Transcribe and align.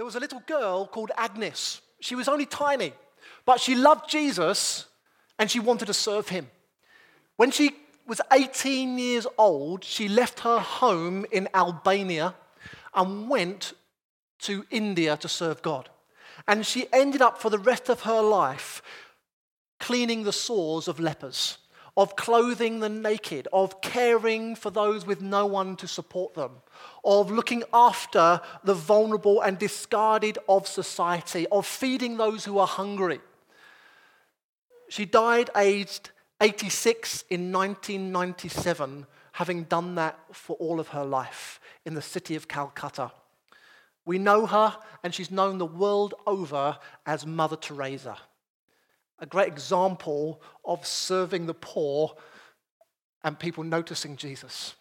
There 0.00 0.06
was 0.06 0.16
a 0.16 0.20
little 0.20 0.40
girl 0.46 0.86
called 0.86 1.12
Agnes. 1.14 1.82
She 2.00 2.14
was 2.14 2.26
only 2.26 2.46
tiny, 2.46 2.94
but 3.44 3.60
she 3.60 3.74
loved 3.74 4.08
Jesus 4.08 4.86
and 5.38 5.50
she 5.50 5.60
wanted 5.60 5.84
to 5.88 5.92
serve 5.92 6.30
him. 6.30 6.48
When 7.36 7.50
she 7.50 7.72
was 8.06 8.22
18 8.32 8.98
years 8.98 9.26
old, 9.36 9.84
she 9.84 10.08
left 10.08 10.40
her 10.40 10.58
home 10.58 11.26
in 11.30 11.50
Albania 11.52 12.34
and 12.94 13.28
went 13.28 13.74
to 14.38 14.64
India 14.70 15.18
to 15.18 15.28
serve 15.28 15.60
God. 15.60 15.90
And 16.48 16.64
she 16.64 16.86
ended 16.94 17.20
up 17.20 17.36
for 17.36 17.50
the 17.50 17.58
rest 17.58 17.90
of 17.90 18.00
her 18.04 18.22
life 18.22 18.80
cleaning 19.80 20.22
the 20.22 20.32
sores 20.32 20.88
of 20.88 20.98
lepers, 20.98 21.58
of 22.00 22.16
clothing 22.16 22.80
the 22.80 22.88
naked, 22.88 23.46
of 23.52 23.82
caring 23.82 24.56
for 24.56 24.70
those 24.70 25.04
with 25.04 25.20
no 25.20 25.44
one 25.44 25.76
to 25.76 25.86
support 25.86 26.32
them, 26.32 26.50
of 27.04 27.30
looking 27.30 27.62
after 27.74 28.40
the 28.64 28.72
vulnerable 28.72 29.42
and 29.42 29.58
discarded 29.58 30.38
of 30.48 30.66
society, 30.66 31.46
of 31.52 31.66
feeding 31.66 32.16
those 32.16 32.46
who 32.46 32.58
are 32.58 32.66
hungry. 32.66 33.20
She 34.88 35.04
died 35.04 35.50
aged 35.54 36.08
86 36.40 37.24
in 37.28 37.52
1997, 37.52 39.04
having 39.32 39.64
done 39.64 39.94
that 39.96 40.18
for 40.32 40.56
all 40.56 40.80
of 40.80 40.88
her 40.88 41.04
life 41.04 41.60
in 41.84 41.92
the 41.92 42.00
city 42.00 42.34
of 42.34 42.48
Calcutta. 42.48 43.12
We 44.06 44.18
know 44.18 44.46
her, 44.46 44.74
and 45.04 45.14
she's 45.14 45.30
known 45.30 45.58
the 45.58 45.66
world 45.66 46.14
over 46.26 46.78
as 47.04 47.26
Mother 47.26 47.56
Teresa. 47.56 48.16
A 49.20 49.26
great 49.26 49.48
example 49.48 50.40
of 50.64 50.86
serving 50.86 51.46
the 51.46 51.54
poor 51.54 52.16
and 53.22 53.38
people 53.38 53.64
noticing 53.64 54.16
Jesus. 54.16 54.74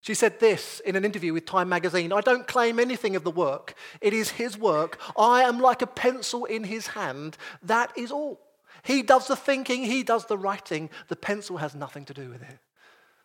She 0.00 0.14
said 0.14 0.38
this 0.38 0.80
in 0.80 0.94
an 0.96 1.04
interview 1.04 1.32
with 1.32 1.44
Time 1.44 1.68
magazine 1.68 2.12
I 2.12 2.20
don't 2.20 2.46
claim 2.46 2.78
anything 2.78 3.16
of 3.16 3.24
the 3.24 3.30
work. 3.30 3.74
It 4.00 4.12
is 4.12 4.30
his 4.30 4.56
work. 4.56 4.98
I 5.18 5.42
am 5.42 5.58
like 5.58 5.82
a 5.82 5.86
pencil 5.86 6.44
in 6.44 6.64
his 6.64 6.88
hand. 6.88 7.36
That 7.62 7.92
is 7.96 8.12
all. 8.12 8.40
He 8.84 9.02
does 9.02 9.26
the 9.26 9.36
thinking, 9.36 9.84
he 9.84 10.02
does 10.02 10.26
the 10.26 10.38
writing. 10.38 10.88
The 11.08 11.16
pencil 11.16 11.56
has 11.56 11.74
nothing 11.74 12.04
to 12.06 12.14
do 12.14 12.30
with 12.30 12.42
it. 12.42 12.58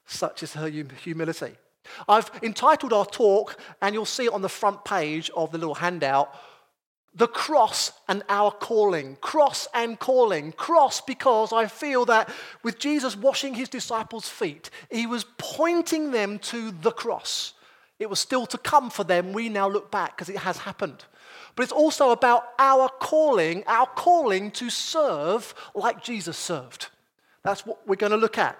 Such 0.06 0.44
is 0.44 0.54
her 0.54 0.68
humility. 0.68 1.54
I've 2.08 2.32
entitled 2.42 2.94
our 2.94 3.06
talk, 3.06 3.60
and 3.82 3.94
you'll 3.94 4.06
see 4.06 4.26
it 4.26 4.34
on 4.34 4.42
the 4.42 4.50
front 4.50 4.84
page 4.84 5.30
of 5.36 5.52
the 5.52 5.58
little 5.58 5.76
handout 5.76 6.34
The 7.16 7.28
Cross 7.28 7.92
and 8.08 8.24
Our 8.30 8.52
Calling. 8.52 9.18
Cross 9.22 9.68
and 9.74 10.00
calling. 10.00 10.52
Cross 10.54 11.02
because 11.02 11.54
I 11.54 11.68
feel 11.68 12.06
that 12.06 12.30
with 12.64 12.80
Jesus 12.80 13.16
washing 13.16 13.54
his 13.54 13.70
disciples' 13.70 14.30
feet, 14.30 14.70
he 14.90 15.06
was 15.06 15.26
pointing 15.38 16.12
them 16.12 16.40
to 16.40 16.72
the 16.72 16.92
cross. 16.92 17.54
It 18.00 18.10
was 18.10 18.20
still 18.20 18.46
to 18.48 18.58
come 18.58 18.90
for 18.90 19.04
them. 19.04 19.34
We 19.34 19.50
now 19.50 19.70
look 19.70 19.92
back 19.92 20.18
because 20.18 20.30
it 20.30 20.38
has 20.38 20.58
happened. 20.58 21.06
But 21.56 21.64
it's 21.64 21.72
also 21.72 22.12
about 22.12 22.46
our 22.58 22.90
calling, 22.90 23.64
our 23.68 23.86
calling 23.86 24.50
to 24.52 24.70
serve 24.70 25.54
like 25.76 26.04
Jesus 26.04 26.38
served. 26.38 26.88
That's 27.44 27.66
what 27.66 27.88
we're 27.88 27.96
going 27.96 28.12
to 28.12 28.18
look 28.18 28.38
at. 28.38 28.58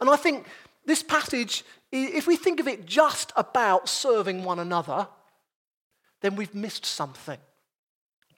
And 0.00 0.08
I 0.08 0.16
think 0.16 0.46
this 0.86 1.02
passage 1.02 1.64
if 1.92 2.26
we 2.26 2.36
think 2.36 2.60
of 2.60 2.68
it 2.68 2.86
just 2.86 3.32
about 3.36 3.88
serving 3.88 4.44
one 4.44 4.58
another, 4.58 5.08
then 6.20 6.36
we've 6.36 6.54
missed 6.54 6.84
something. 6.84 7.38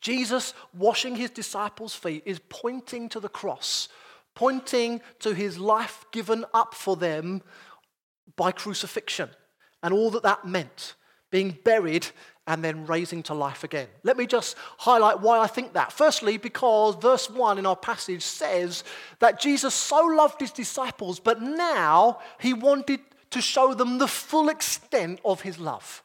Jesus 0.00 0.52
washing 0.77 1.16
his 1.16 1.30
disciples' 1.30 1.94
feet 1.94 2.22
is 2.27 2.41
pointing 2.48 3.08
to 3.11 3.20
the 3.20 3.28
cross, 3.28 3.88
pointing 4.34 5.00
to 5.20 5.34
his 5.34 5.58
life 5.58 6.05
given 6.10 6.44
up 6.53 6.75
for 6.75 6.97
them 6.97 7.42
by 8.36 8.50
crucifixion 8.50 9.30
and 9.83 9.94
all 9.94 10.10
that 10.10 10.22
that 10.22 10.44
meant, 10.44 10.94
being 11.30 11.56
buried 11.64 12.06
and 12.47 12.64
then 12.64 12.86
raising 12.86 13.22
to 13.22 13.34
life 13.34 13.62
again. 13.62 13.86
Let 14.03 14.16
me 14.16 14.27
just 14.27 14.56
highlight 14.78 15.20
why 15.20 15.38
I 15.38 15.47
think 15.47 15.75
that. 15.75 15.92
Firstly, 15.92 16.36
because 16.36 16.97
verse 16.97 17.30
1 17.30 17.58
in 17.58 17.66
our 17.66 17.77
passage 17.77 18.22
says 18.22 18.83
that 19.20 19.41
Jesus 19.41 19.75
so 19.75 20.04
loved 20.04 20.41
his 20.41 20.50
disciples, 20.50 21.20
but 21.20 21.41
now 21.41 22.19
he 22.41 22.53
wanted 22.53 23.00
to 23.31 23.41
show 23.41 23.75
them 23.75 23.99
the 23.99 24.09
full 24.09 24.49
extent 24.49 25.20
of 25.25 25.43
his 25.43 25.59
love. 25.59 26.03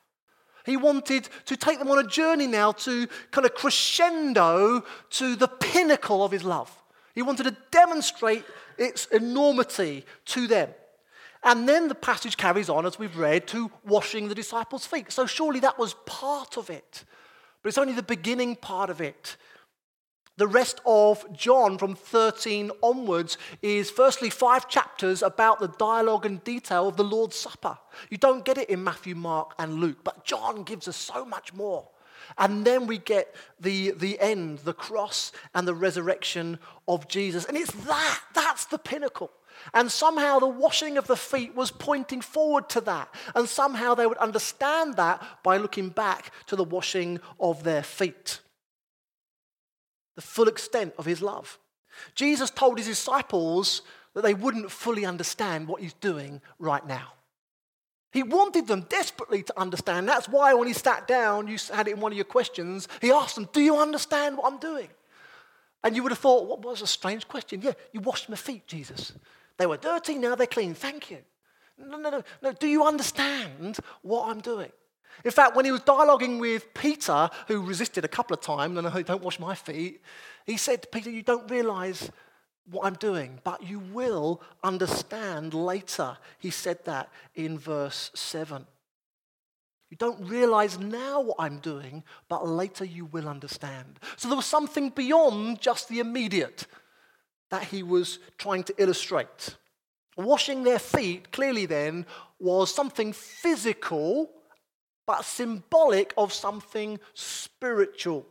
He 0.67 0.75
wanted 0.75 1.29
to 1.45 1.55
take 1.55 1.79
them 1.79 1.89
on 1.89 1.97
a 1.97 2.07
journey 2.07 2.45
now 2.45 2.73
to 2.73 3.07
kind 3.31 3.45
of 3.45 3.55
crescendo 3.55 4.83
to 5.11 5.35
the 5.37 5.47
pinnacle 5.47 6.25
of 6.25 6.31
his 6.31 6.43
love. 6.43 6.69
He 7.15 7.21
wanted 7.21 7.43
to 7.43 7.55
demonstrate 7.71 8.43
its 8.77 9.05
enormity 9.05 10.05
to 10.25 10.45
them. 10.45 10.69
And 11.41 11.69
then 11.69 11.87
the 11.87 11.95
passage 11.95 12.35
carries 12.35 12.67
on, 12.67 12.85
as 12.85 12.99
we've 12.99 13.17
read, 13.17 13.47
to 13.47 13.71
washing 13.85 14.27
the 14.27 14.35
disciples' 14.35 14.85
feet. 14.85 15.09
So 15.09 15.25
surely 15.25 15.61
that 15.61 15.79
was 15.79 15.95
part 16.05 16.57
of 16.57 16.69
it. 16.69 17.05
But 17.63 17.69
it's 17.69 17.77
only 17.77 17.93
the 17.93 18.03
beginning 18.03 18.57
part 18.57 18.89
of 18.89 18.99
it. 18.99 19.37
The 20.37 20.47
rest 20.47 20.81
of 20.85 21.25
John 21.33 21.79
from 21.79 21.95
13 21.95 22.69
onwards 22.83 23.39
is 23.63 23.89
firstly 23.89 24.29
five 24.29 24.69
chapters 24.69 25.23
about 25.23 25.59
the 25.59 25.67
dialogue 25.67 26.27
and 26.27 26.43
detail 26.43 26.87
of 26.87 26.95
the 26.95 27.03
Lord's 27.03 27.35
Supper. 27.35 27.79
You 28.11 28.17
don't 28.17 28.45
get 28.45 28.59
it 28.59 28.69
in 28.69 28.83
Matthew, 28.83 29.15
Mark, 29.15 29.55
and 29.57 29.75
Luke, 29.75 29.97
but 30.03 30.25
John 30.25 30.61
gives 30.61 30.87
us 30.87 30.95
so 30.95 31.25
much 31.25 31.55
more. 31.55 31.87
And 32.37 32.65
then 32.65 32.85
we 32.85 32.99
get 32.99 33.33
the, 33.59 33.91
the 33.91 34.19
end, 34.19 34.59
the 34.59 34.73
cross 34.73 35.31
and 35.55 35.67
the 35.67 35.73
resurrection 35.73 36.59
of 36.87 37.07
Jesus. 37.07 37.45
And 37.45 37.57
it's 37.57 37.71
that, 37.85 38.21
that's 38.35 38.65
the 38.65 38.77
pinnacle. 38.77 39.31
And 39.73 39.91
somehow 39.91 40.37
the 40.37 40.47
washing 40.47 40.99
of 40.99 41.07
the 41.07 41.17
feet 41.17 41.55
was 41.55 41.71
pointing 41.71 42.21
forward 42.21 42.69
to 42.69 42.81
that. 42.81 43.09
And 43.33 43.49
somehow 43.49 43.95
they 43.95 44.05
would 44.05 44.17
understand 44.19 44.97
that 44.97 45.23
by 45.41 45.57
looking 45.57 45.89
back 45.89 46.31
to 46.45 46.55
the 46.55 46.63
washing 46.63 47.19
of 47.39 47.63
their 47.63 47.81
feet 47.81 48.41
the 50.17 50.21
full 50.21 50.47
extent 50.47 50.93
of 50.97 51.05
his 51.05 51.21
love. 51.21 51.59
Jesus 52.15 52.49
told 52.49 52.79
his 52.79 52.87
disciples 52.87 53.83
that 54.15 54.23
they 54.23 54.33
wouldn't 54.33 54.71
fully 54.71 55.05
understand 55.05 55.67
what 55.67 55.79
he's 55.79 55.93
doing 55.93 56.41
right 56.57 56.85
now. 56.85 57.13
He 58.11 58.23
wanted 58.23 58.65
them 58.65 58.87
desperately 58.89 59.43
to 59.43 59.59
understand. 59.59 60.09
That's 60.09 60.27
why 60.27 60.55
when 60.55 60.67
he 60.67 60.73
sat 60.73 61.07
down, 61.07 61.47
you 61.47 61.57
had 61.71 61.87
it 61.87 61.91
in 61.91 61.99
one 61.99 62.11
of 62.11 62.17
your 62.17 62.25
questions, 62.25 62.87
he 62.99 63.11
asked 63.11 63.35
them, 63.35 63.47
Do 63.53 63.61
you 63.61 63.77
understand 63.77 64.37
what 64.37 64.51
I'm 64.51 64.59
doing? 64.59 64.87
And 65.83 65.95
you 65.95 66.01
would 66.01 66.11
have 66.11 66.19
thought, 66.19 66.47
What 66.47 66.63
was 66.63 66.81
a 66.81 66.87
strange 66.87 67.27
question? 67.27 67.61
Yeah, 67.61 67.73
you 67.93 67.99
washed 67.99 68.27
my 68.27 68.35
feet, 68.35 68.65
Jesus. 68.65 69.13
They 69.57 69.67
were 69.67 69.77
dirty, 69.77 70.15
now 70.15 70.33
they're 70.33 70.47
clean. 70.47 70.73
Thank 70.73 71.11
you. 71.11 71.19
No, 71.77 71.97
no, 71.97 72.09
no, 72.09 72.23
no. 72.41 72.53
Do 72.53 72.67
you 72.67 72.85
understand 72.85 73.77
what 74.01 74.29
I'm 74.29 74.39
doing? 74.39 74.71
In 75.25 75.31
fact, 75.31 75.55
when 75.55 75.65
he 75.65 75.71
was 75.71 75.81
dialoguing 75.81 76.39
with 76.39 76.73
Peter, 76.73 77.29
who 77.47 77.61
resisted 77.61 78.05
a 78.05 78.07
couple 78.07 78.33
of 78.33 78.41
times, 78.41 78.77
and 78.77 79.05
don't 79.05 79.23
wash 79.23 79.39
my 79.39 79.55
feet, 79.55 80.01
he 80.45 80.57
said, 80.57 80.83
to 80.83 80.87
Peter, 80.87 81.09
you 81.09 81.23
don't 81.23 81.49
realize 81.49 82.11
what 82.69 82.85
I'm 82.85 82.95
doing, 82.95 83.39
but 83.43 83.63
you 83.63 83.79
will 83.79 84.41
understand 84.63 85.53
later. 85.53 86.17
He 86.37 86.51
said 86.51 86.83
that 86.85 87.09
in 87.35 87.57
verse 87.57 88.11
7. 88.13 88.65
You 89.89 89.97
don't 89.97 90.27
realize 90.27 90.77
now 90.77 91.21
what 91.21 91.37
I'm 91.39 91.59
doing, 91.59 92.03
but 92.27 92.45
later 92.45 92.83
you 92.83 93.05
will 93.05 93.29
understand. 93.29 93.99
So 94.17 94.27
there 94.27 94.35
was 94.35 94.45
something 94.45 94.89
beyond 94.89 95.61
just 95.61 95.87
the 95.87 95.99
immediate 95.99 96.67
that 97.49 97.63
he 97.63 97.83
was 97.83 98.19
trying 98.37 98.63
to 98.65 98.73
illustrate. 98.77 99.55
Washing 100.17 100.63
their 100.63 100.79
feet, 100.79 101.31
clearly 101.31 101.65
then, 101.65 102.05
was 102.39 102.73
something 102.73 103.13
physical 103.13 104.29
but 105.07 105.25
symbolic 105.25 106.13
of 106.17 106.31
something 106.31 106.99
spiritual. 107.15 108.27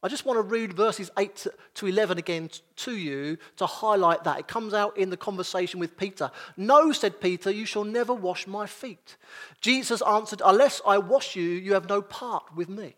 I 0.00 0.06
just 0.06 0.24
want 0.24 0.36
to 0.36 0.42
read 0.42 0.74
verses 0.74 1.10
8 1.18 1.48
to 1.74 1.86
11 1.86 2.18
again 2.18 2.50
to 2.76 2.96
you 2.96 3.36
to 3.56 3.66
highlight 3.66 4.22
that. 4.24 4.38
It 4.38 4.46
comes 4.46 4.72
out 4.72 4.96
in 4.96 5.10
the 5.10 5.16
conversation 5.16 5.80
with 5.80 5.96
Peter. 5.96 6.30
No, 6.56 6.92
said 6.92 7.20
Peter, 7.20 7.50
you 7.50 7.66
shall 7.66 7.82
never 7.82 8.14
wash 8.14 8.46
my 8.46 8.66
feet. 8.66 9.16
Jesus 9.60 10.00
answered, 10.02 10.40
Unless 10.44 10.80
I 10.86 10.98
wash 10.98 11.34
you, 11.34 11.42
you 11.42 11.74
have 11.74 11.88
no 11.88 12.00
part 12.00 12.44
with 12.54 12.68
me. 12.68 12.94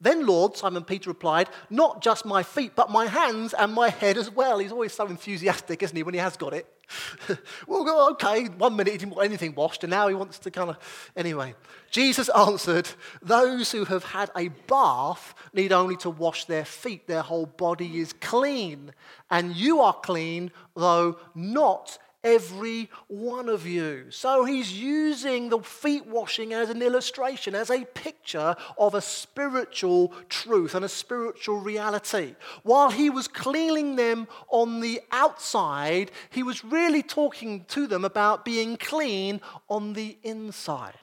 Then, 0.00 0.26
Lord, 0.26 0.56
Simon 0.56 0.82
Peter 0.82 1.08
replied, 1.08 1.48
Not 1.70 2.02
just 2.02 2.24
my 2.24 2.42
feet, 2.42 2.72
but 2.74 2.90
my 2.90 3.06
hands 3.06 3.54
and 3.54 3.72
my 3.72 3.90
head 3.90 4.18
as 4.18 4.28
well. 4.28 4.58
He's 4.58 4.72
always 4.72 4.92
so 4.92 5.06
enthusiastic, 5.06 5.84
isn't 5.84 5.96
he, 5.96 6.02
when 6.02 6.14
he 6.14 6.20
has 6.20 6.36
got 6.36 6.52
it? 6.52 6.66
well, 7.66 8.10
okay, 8.12 8.46
one 8.46 8.76
minute 8.76 8.92
he 8.92 8.98
didn't 8.98 9.14
want 9.14 9.26
anything 9.26 9.54
washed, 9.54 9.84
and 9.84 9.90
now 9.90 10.08
he 10.08 10.14
wants 10.14 10.38
to 10.40 10.50
kind 10.50 10.70
of. 10.70 11.10
Anyway, 11.16 11.54
Jesus 11.90 12.28
answered, 12.30 12.88
Those 13.22 13.72
who 13.72 13.84
have 13.84 14.04
had 14.04 14.30
a 14.36 14.48
bath 14.48 15.34
need 15.52 15.72
only 15.72 15.96
to 15.98 16.10
wash 16.10 16.44
their 16.44 16.64
feet. 16.64 17.06
Their 17.06 17.22
whole 17.22 17.46
body 17.46 17.98
is 17.98 18.12
clean. 18.14 18.92
And 19.30 19.54
you 19.54 19.80
are 19.80 19.94
clean, 19.94 20.50
though 20.74 21.18
not 21.34 21.98
every 22.24 22.90
one 23.06 23.48
of 23.48 23.66
you. 23.66 24.10
So 24.10 24.44
he's 24.44 24.72
using 24.72 25.50
the 25.50 25.60
feet 25.60 26.06
washing 26.06 26.54
as 26.54 26.70
an 26.70 26.82
illustration, 26.82 27.54
as 27.54 27.70
a 27.70 27.84
picture 27.84 28.56
of 28.78 28.94
a 28.94 29.00
spiritual 29.00 30.12
truth 30.28 30.74
and 30.74 30.84
a 30.84 30.88
spiritual 30.88 31.60
reality. 31.60 32.34
While 32.62 32.90
he 32.90 33.10
was 33.10 33.28
cleaning 33.28 33.96
them 33.96 34.26
on 34.48 34.80
the 34.80 35.02
outside, 35.12 36.10
he 36.30 36.42
was 36.42 36.64
really 36.64 37.02
talking 37.02 37.66
to 37.66 37.86
them 37.86 38.04
about 38.04 38.44
being 38.44 38.76
clean 38.78 39.40
on 39.68 39.92
the 39.92 40.16
inside. 40.22 40.94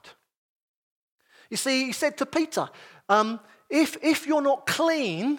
You 1.48 1.56
see, 1.56 1.86
he 1.86 1.92
said 1.92 2.18
to 2.18 2.26
Peter, 2.26 2.68
um, 3.08 3.38
if, 3.70 3.96
if 4.02 4.26
you're 4.26 4.42
not 4.42 4.66
clean 4.66 5.38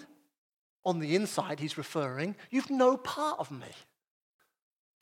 on 0.84 0.98
the 0.98 1.14
inside, 1.14 1.60
he's 1.60 1.76
referring, 1.76 2.36
you've 2.50 2.70
no 2.70 2.96
part 2.96 3.38
of 3.38 3.50
me. 3.50 3.66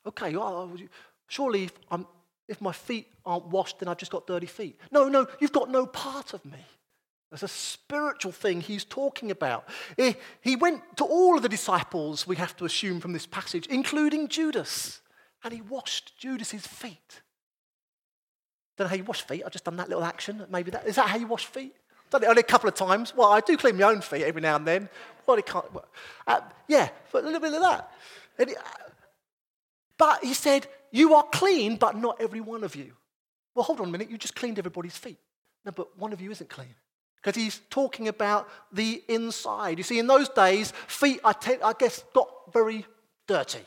Okay, 0.05 0.35
surely 1.27 1.63
if, 1.65 1.73
if 2.47 2.61
my 2.61 2.71
feet 2.71 3.07
aren't 3.25 3.47
washed, 3.47 3.79
then 3.79 3.87
I've 3.87 3.97
just 3.97 4.11
got 4.11 4.27
dirty 4.27 4.47
feet. 4.47 4.79
No, 4.91 5.07
no, 5.07 5.27
you've 5.39 5.53
got 5.53 5.69
no 5.69 5.85
part 5.85 6.33
of 6.33 6.43
me. 6.45 6.59
There's 7.31 7.43
a 7.43 7.47
spiritual 7.47 8.31
thing 8.31 8.61
he's 8.61 8.85
talking 8.85 9.31
about. 9.31 9.67
He, 9.97 10.55
went 10.55 10.81
to 10.97 11.03
all 11.03 11.35
of 11.35 11.41
the 11.41 11.49
disciples, 11.49 12.27
we 12.27 12.35
have 12.35 12.55
to 12.57 12.65
assume 12.65 12.99
from 12.99 13.13
this 13.13 13.25
passage, 13.25 13.65
including 13.67 14.27
Judas, 14.27 15.01
and 15.43 15.51
he 15.51 15.61
washed 15.61 16.13
Judas's 16.19 16.67
feet. 16.67 17.21
Don't 18.77 18.85
know 18.85 18.89
how 18.89 18.95
you 18.95 19.03
wash 19.03 19.21
feet. 19.23 19.43
I've 19.45 19.51
just 19.51 19.65
done 19.65 19.77
that 19.77 19.89
little 19.89 20.03
action. 20.03 20.45
Maybe 20.49 20.71
that 20.71 20.85
is 20.85 20.95
that 20.95 21.07
how 21.07 21.17
you 21.17 21.27
wash 21.27 21.45
feet? 21.45 21.75
Done 22.09 22.23
it 22.23 22.27
only 22.27 22.41
a 22.41 22.43
couple 22.43 22.69
of 22.69 22.75
times. 22.75 23.13
Well, 23.15 23.31
I 23.31 23.39
do 23.39 23.57
clean 23.57 23.77
my 23.77 23.83
own 23.83 24.01
feet 24.01 24.23
every 24.23 24.41
now 24.41 24.55
and 24.55 24.67
then. 24.67 24.89
Well, 25.25 25.37
it 25.37 25.45
can't. 25.45 25.65
Uh, 26.27 26.41
yeah, 26.67 26.89
but 27.11 27.23
a 27.23 27.25
little 27.25 27.39
bit 27.39 27.53
of 27.53 27.61
that. 27.61 27.91
It, 28.37 28.57
uh, 28.57 28.61
but 30.03 30.23
he 30.23 30.33
said, 30.33 30.67
"You 30.91 31.15
are 31.15 31.23
clean, 31.23 31.77
but 31.77 31.95
not 31.95 32.19
every 32.19 32.41
one 32.41 32.63
of 32.65 32.75
you." 32.75 32.91
Well, 33.55 33.63
hold 33.63 33.79
on 33.79 33.87
a 33.87 33.91
minute. 33.91 34.09
You 34.09 34.17
just 34.17 34.35
cleaned 34.35 34.59
everybody's 34.59 34.97
feet. 34.97 35.19
No, 35.65 35.71
but 35.71 35.97
one 35.97 36.11
of 36.11 36.19
you 36.19 36.29
isn't 36.31 36.49
clean 36.49 36.75
because 37.15 37.41
he's 37.41 37.61
talking 37.69 38.09
about 38.09 38.49
the 38.71 39.01
inside. 39.07 39.77
You 39.77 39.83
see, 39.83 39.99
in 39.99 40.07
those 40.07 40.27
days, 40.27 40.73
feet, 40.87 41.21
I, 41.23 41.31
te- 41.31 41.61
I 41.63 41.73
guess, 41.79 42.03
got 42.13 42.27
very 42.51 42.85
dirty. 43.27 43.65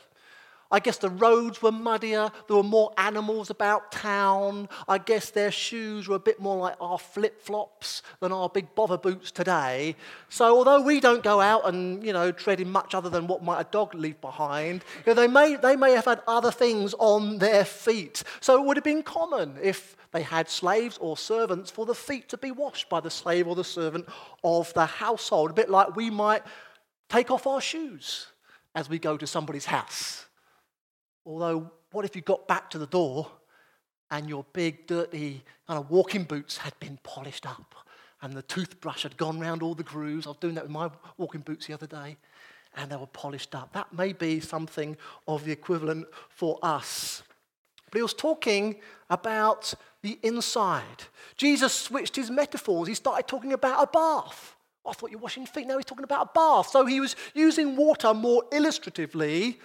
I 0.71 0.79
guess 0.79 0.97
the 0.97 1.09
roads 1.09 1.61
were 1.61 1.71
muddier, 1.71 2.29
there 2.47 2.57
were 2.57 2.63
more 2.63 2.91
animals 2.97 3.49
about 3.49 3.91
town. 3.91 4.67
I 4.87 4.97
guess 4.97 5.29
their 5.29 5.51
shoes 5.51 6.07
were 6.07 6.17
a 6.17 6.19
bit 6.19 6.39
more 6.39 6.57
like 6.57 6.75
our 6.81 6.99
flip 6.99 7.41
flops 7.41 8.01
than 8.19 8.31
our 8.31 8.49
big 8.49 8.73
bother 8.75 8.97
boots 8.97 9.31
today. 9.31 9.95
So, 10.29 10.57
although 10.57 10.81
we 10.81 10.99
don't 10.99 11.23
go 11.23 11.39
out 11.39 11.67
and, 11.67 12.03
you 12.03 12.11
know, 12.11 12.31
tread 12.31 12.59
in 12.59 12.69
much 12.69 12.93
other 12.93 13.09
than 13.09 13.27
what 13.27 13.43
might 13.43 13.61
a 13.61 13.67
dog 13.71 13.93
leave 13.93 14.19
behind, 14.19 14.83
you 15.05 15.13
know, 15.13 15.21
they, 15.21 15.27
may, 15.27 15.55
they 15.55 15.75
may 15.75 15.91
have 15.91 16.05
had 16.05 16.21
other 16.27 16.51
things 16.51 16.93
on 16.99 17.37
their 17.37 17.63
feet. 17.63 18.23
So, 18.41 18.61
it 18.61 18.65
would 18.65 18.77
have 18.77 18.83
been 18.83 19.03
common 19.03 19.57
if 19.61 19.95
they 20.11 20.21
had 20.21 20.49
slaves 20.49 20.97
or 20.97 21.17
servants 21.17 21.71
for 21.71 21.85
the 21.85 21.95
feet 21.95 22.29
to 22.29 22.37
be 22.37 22.51
washed 22.51 22.89
by 22.89 22.99
the 22.99 23.09
slave 23.09 23.47
or 23.47 23.55
the 23.55 23.63
servant 23.63 24.07
of 24.43 24.73
the 24.73 24.85
household. 24.85 25.51
A 25.51 25.53
bit 25.53 25.69
like 25.69 25.95
we 25.95 26.09
might 26.09 26.43
take 27.09 27.31
off 27.31 27.47
our 27.47 27.61
shoes 27.61 28.27
as 28.75 28.89
we 28.89 28.99
go 28.99 29.17
to 29.17 29.25
somebody's 29.25 29.65
house. 29.65 30.26
Although, 31.27 31.69
what 31.91 32.05
if 32.05 32.15
you 32.15 32.21
got 32.21 32.47
back 32.47 32.69
to 32.69 32.77
the 32.77 32.87
door 32.87 33.29
and 34.09 34.29
your 34.29 34.45
big, 34.53 34.87
dirty 34.87 35.43
kind 35.67 35.77
of 35.77 35.91
walking 35.91 36.23
boots 36.23 36.55
had 36.57 36.79
been 36.79 36.97
polished 37.03 37.45
up 37.45 37.75
and 38.21 38.33
the 38.33 38.43
toothbrush 38.43 39.03
had 39.03 39.17
gone 39.17 39.37
round 39.37 39.61
all 39.61 39.75
the 39.75 39.83
grooves? 39.83 40.25
I 40.25 40.29
was 40.29 40.37
doing 40.37 40.55
that 40.55 40.63
with 40.63 40.71
my 40.71 40.89
walking 41.17 41.41
boots 41.41 41.67
the 41.67 41.73
other 41.73 41.85
day 41.85 42.15
and 42.77 42.89
they 42.89 42.95
were 42.95 43.07
polished 43.07 43.53
up. 43.55 43.73
That 43.73 43.91
may 43.91 44.13
be 44.13 44.39
something 44.39 44.95
of 45.27 45.43
the 45.43 45.51
equivalent 45.51 46.07
for 46.29 46.59
us. 46.63 47.23
But 47.91 47.97
he 47.97 48.01
was 48.01 48.13
talking 48.13 48.77
about 49.09 49.73
the 50.01 50.17
inside. 50.23 51.03
Jesus 51.35 51.73
switched 51.73 52.15
his 52.15 52.31
metaphors. 52.31 52.87
He 52.87 52.93
started 52.93 53.27
talking 53.27 53.51
about 53.51 53.83
a 53.83 53.87
bath. 53.87 54.55
I 54.85 54.93
thought 54.93 55.11
you're 55.11 55.19
washing 55.19 55.45
feet. 55.45 55.67
Now 55.67 55.75
he's 55.75 55.85
talking 55.85 56.05
about 56.05 56.29
a 56.29 56.31
bath. 56.33 56.69
So 56.69 56.85
he 56.85 57.01
was 57.01 57.17
using 57.33 57.75
water 57.75 58.13
more 58.13 58.45
illustratively 58.53 59.59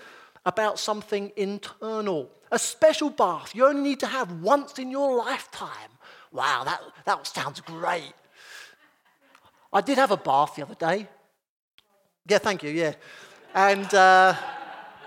about 0.45 0.79
something 0.79 1.33
internal. 1.37 2.31
A 2.51 2.59
special 2.59 3.11
bath 3.11 3.55
you 3.55 3.67
only 3.67 3.83
need 3.83 4.01
to 4.01 4.07
have 4.07 4.41
once 4.41 4.79
in 4.79 4.91
your 4.91 5.17
lifetime. 5.17 5.91
Wow, 6.33 6.65
that, 6.65 6.81
that 7.05 7.27
sounds 7.27 7.61
great. 7.61 8.13
I 9.73 9.81
did 9.81 9.99
have 9.99 10.11
a 10.11 10.17
bath 10.17 10.55
the 10.57 10.63
other 10.63 10.75
day. 10.75 11.09
Yeah, 12.27 12.39
thank 12.39 12.63
you, 12.63 12.71
yeah. 12.71 12.95
And, 13.55 13.93
uh, 13.95 14.35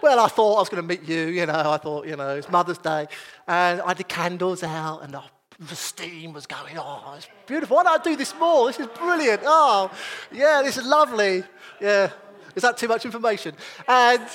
well, 0.01 0.19
I 0.19 0.27
thought 0.27 0.55
I 0.57 0.59
was 0.59 0.69
going 0.69 0.83
to 0.83 0.87
meet 0.87 1.07
you, 1.07 1.27
you 1.27 1.45
know, 1.45 1.71
I 1.71 1.77
thought, 1.77 2.05
you 2.05 2.15
know, 2.15 2.35
it's 2.35 2.49
Mother's 2.49 2.77
Day. 2.77 3.07
And 3.47 3.81
I 3.81 3.89
had 3.89 3.97
the 3.97 4.03
candles 4.03 4.63
out 4.63 4.99
and 5.03 5.13
the, 5.13 5.23
the 5.59 5.75
steam 5.75 6.33
was 6.33 6.45
going, 6.45 6.77
oh, 6.77 7.13
it's 7.17 7.27
beautiful. 7.47 7.77
Why 7.77 7.83
don't 7.83 8.01
I 8.01 8.03
do 8.03 8.15
this 8.15 8.33
more? 8.39 8.67
This 8.67 8.79
is 8.79 8.87
brilliant. 8.87 9.41
Oh, 9.45 9.91
yeah, 10.31 10.61
this 10.63 10.77
is 10.77 10.85
lovely. 10.85 11.43
Yeah. 11.79 12.11
Is 12.55 12.61
that 12.61 12.77
too 12.77 12.87
much 12.87 13.05
information? 13.05 13.55
And 13.87 14.27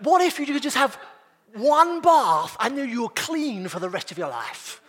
what 0.00 0.22
if 0.22 0.38
you 0.38 0.46
could 0.46 0.62
just 0.62 0.76
have 0.76 0.98
one 1.54 2.00
bath 2.00 2.56
and 2.60 2.76
then 2.76 2.88
you 2.88 3.02
were 3.02 3.08
clean 3.10 3.68
for 3.68 3.80
the 3.80 3.88
rest 3.88 4.10
of 4.10 4.18
your 4.18 4.28
life? 4.28 4.80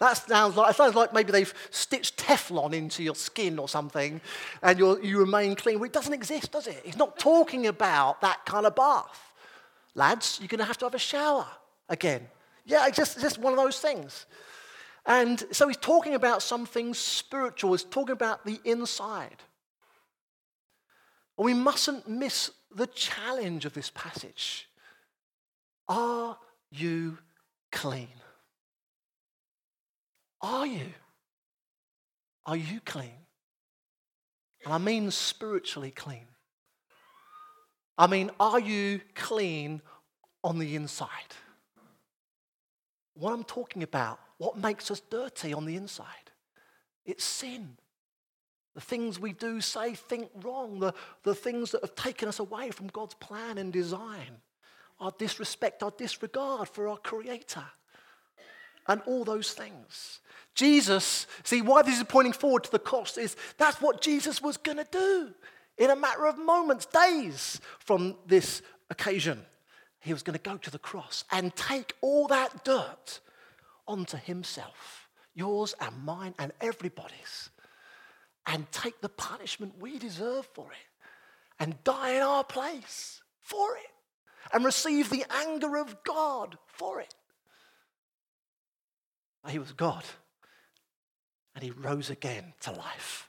That 0.00 0.14
sounds 0.14 0.56
like, 0.56 0.70
it 0.70 0.76
sounds 0.76 0.94
like 0.94 1.12
maybe 1.12 1.32
they've 1.32 1.54
stitched 1.70 2.18
Teflon 2.18 2.74
into 2.74 3.02
your 3.02 3.14
skin 3.14 3.58
or 3.58 3.68
something 3.68 4.20
and 4.62 4.78
you 4.78 5.18
remain 5.18 5.54
clean. 5.54 5.78
Well, 5.78 5.86
it 5.86 5.92
doesn't 5.92 6.12
exist, 6.12 6.52
does 6.52 6.66
it? 6.66 6.82
He's 6.84 6.96
not 6.96 7.18
talking 7.18 7.66
about 7.66 8.20
that 8.20 8.44
kind 8.44 8.66
of 8.66 8.74
bath. 8.74 9.32
Lads, 9.94 10.38
you're 10.40 10.48
going 10.48 10.58
to 10.58 10.64
have 10.64 10.78
to 10.78 10.86
have 10.86 10.94
a 10.94 10.98
shower 10.98 11.46
again. 11.88 12.26
Yeah, 12.66 12.86
it's 12.86 12.96
just, 12.96 13.16
it's 13.16 13.22
just 13.22 13.38
one 13.38 13.52
of 13.52 13.58
those 13.58 13.78
things. 13.78 14.26
And 15.06 15.44
so 15.52 15.68
he's 15.68 15.76
talking 15.76 16.14
about 16.14 16.42
something 16.42 16.94
spiritual, 16.94 17.72
he's 17.72 17.84
talking 17.84 18.12
about 18.12 18.44
the 18.44 18.58
inside. 18.64 19.36
And 21.36 21.44
we 21.44 21.54
mustn't 21.54 22.08
miss 22.08 22.50
the 22.74 22.86
challenge 22.86 23.64
of 23.64 23.74
this 23.74 23.90
passage. 23.90 24.68
Are 25.88 26.38
you 26.70 27.18
clean? 27.72 28.08
Are 30.40 30.66
you? 30.66 30.92
Are 32.46 32.56
you 32.56 32.80
clean? 32.84 33.26
And 34.64 34.72
I 34.72 34.78
mean 34.78 35.10
spiritually 35.10 35.90
clean. 35.90 36.26
I 37.96 38.06
mean, 38.06 38.30
are 38.40 38.58
you 38.58 39.00
clean 39.14 39.80
on 40.42 40.58
the 40.58 40.74
inside? 40.74 41.08
What 43.14 43.32
I'm 43.32 43.44
talking 43.44 43.82
about, 43.82 44.18
what 44.38 44.58
makes 44.58 44.90
us 44.90 45.00
dirty 45.00 45.54
on 45.54 45.64
the 45.64 45.76
inside? 45.76 46.06
It's 47.04 47.24
sin. 47.24 47.76
The 48.74 48.80
things 48.80 49.20
we 49.20 49.32
do, 49.32 49.60
say, 49.60 49.94
think 49.94 50.30
wrong, 50.42 50.80
the, 50.80 50.94
the 51.22 51.34
things 51.34 51.70
that 51.70 51.82
have 51.82 51.94
taken 51.94 52.28
us 52.28 52.40
away 52.40 52.70
from 52.70 52.88
God's 52.88 53.14
plan 53.14 53.58
and 53.58 53.72
design, 53.72 54.40
our 54.98 55.12
disrespect, 55.16 55.82
our 55.82 55.92
disregard 55.96 56.68
for 56.68 56.88
our 56.88 56.96
Creator, 56.96 57.64
and 58.88 59.00
all 59.06 59.24
those 59.24 59.52
things. 59.52 60.20
Jesus, 60.54 61.26
see, 61.42 61.62
why 61.62 61.82
this 61.82 61.98
is 61.98 62.04
pointing 62.04 62.32
forward 62.32 62.64
to 62.64 62.70
the 62.70 62.78
cross 62.78 63.16
is 63.16 63.36
that's 63.58 63.80
what 63.80 64.00
Jesus 64.00 64.42
was 64.42 64.56
going 64.56 64.78
to 64.78 64.86
do 64.90 65.32
in 65.78 65.90
a 65.90 65.96
matter 65.96 66.26
of 66.26 66.38
moments, 66.38 66.86
days 66.86 67.60
from 67.78 68.16
this 68.26 68.62
occasion. 68.90 69.40
He 70.00 70.12
was 70.12 70.22
going 70.22 70.38
to 70.38 70.42
go 70.42 70.56
to 70.56 70.70
the 70.70 70.78
cross 70.78 71.24
and 71.30 71.54
take 71.56 71.94
all 72.00 72.28
that 72.28 72.64
dirt 72.64 73.20
onto 73.86 74.16
himself, 74.16 75.08
yours 75.34 75.74
and 75.80 76.04
mine 76.04 76.34
and 76.38 76.52
everybody's 76.60 77.50
and 78.46 78.70
take 78.72 79.00
the 79.00 79.08
punishment 79.08 79.74
we 79.80 79.98
deserve 79.98 80.46
for 80.52 80.70
it 80.70 81.04
and 81.58 81.82
die 81.84 82.10
in 82.10 82.22
our 82.22 82.44
place 82.44 83.22
for 83.40 83.76
it 83.76 83.90
and 84.52 84.64
receive 84.64 85.10
the 85.10 85.24
anger 85.30 85.76
of 85.76 85.96
God 86.04 86.58
for 86.66 87.00
it. 87.00 87.14
He 89.48 89.58
was 89.58 89.72
God 89.72 90.04
and 91.54 91.62
he 91.62 91.70
rose 91.70 92.10
again 92.10 92.54
to 92.60 92.72
life. 92.72 93.28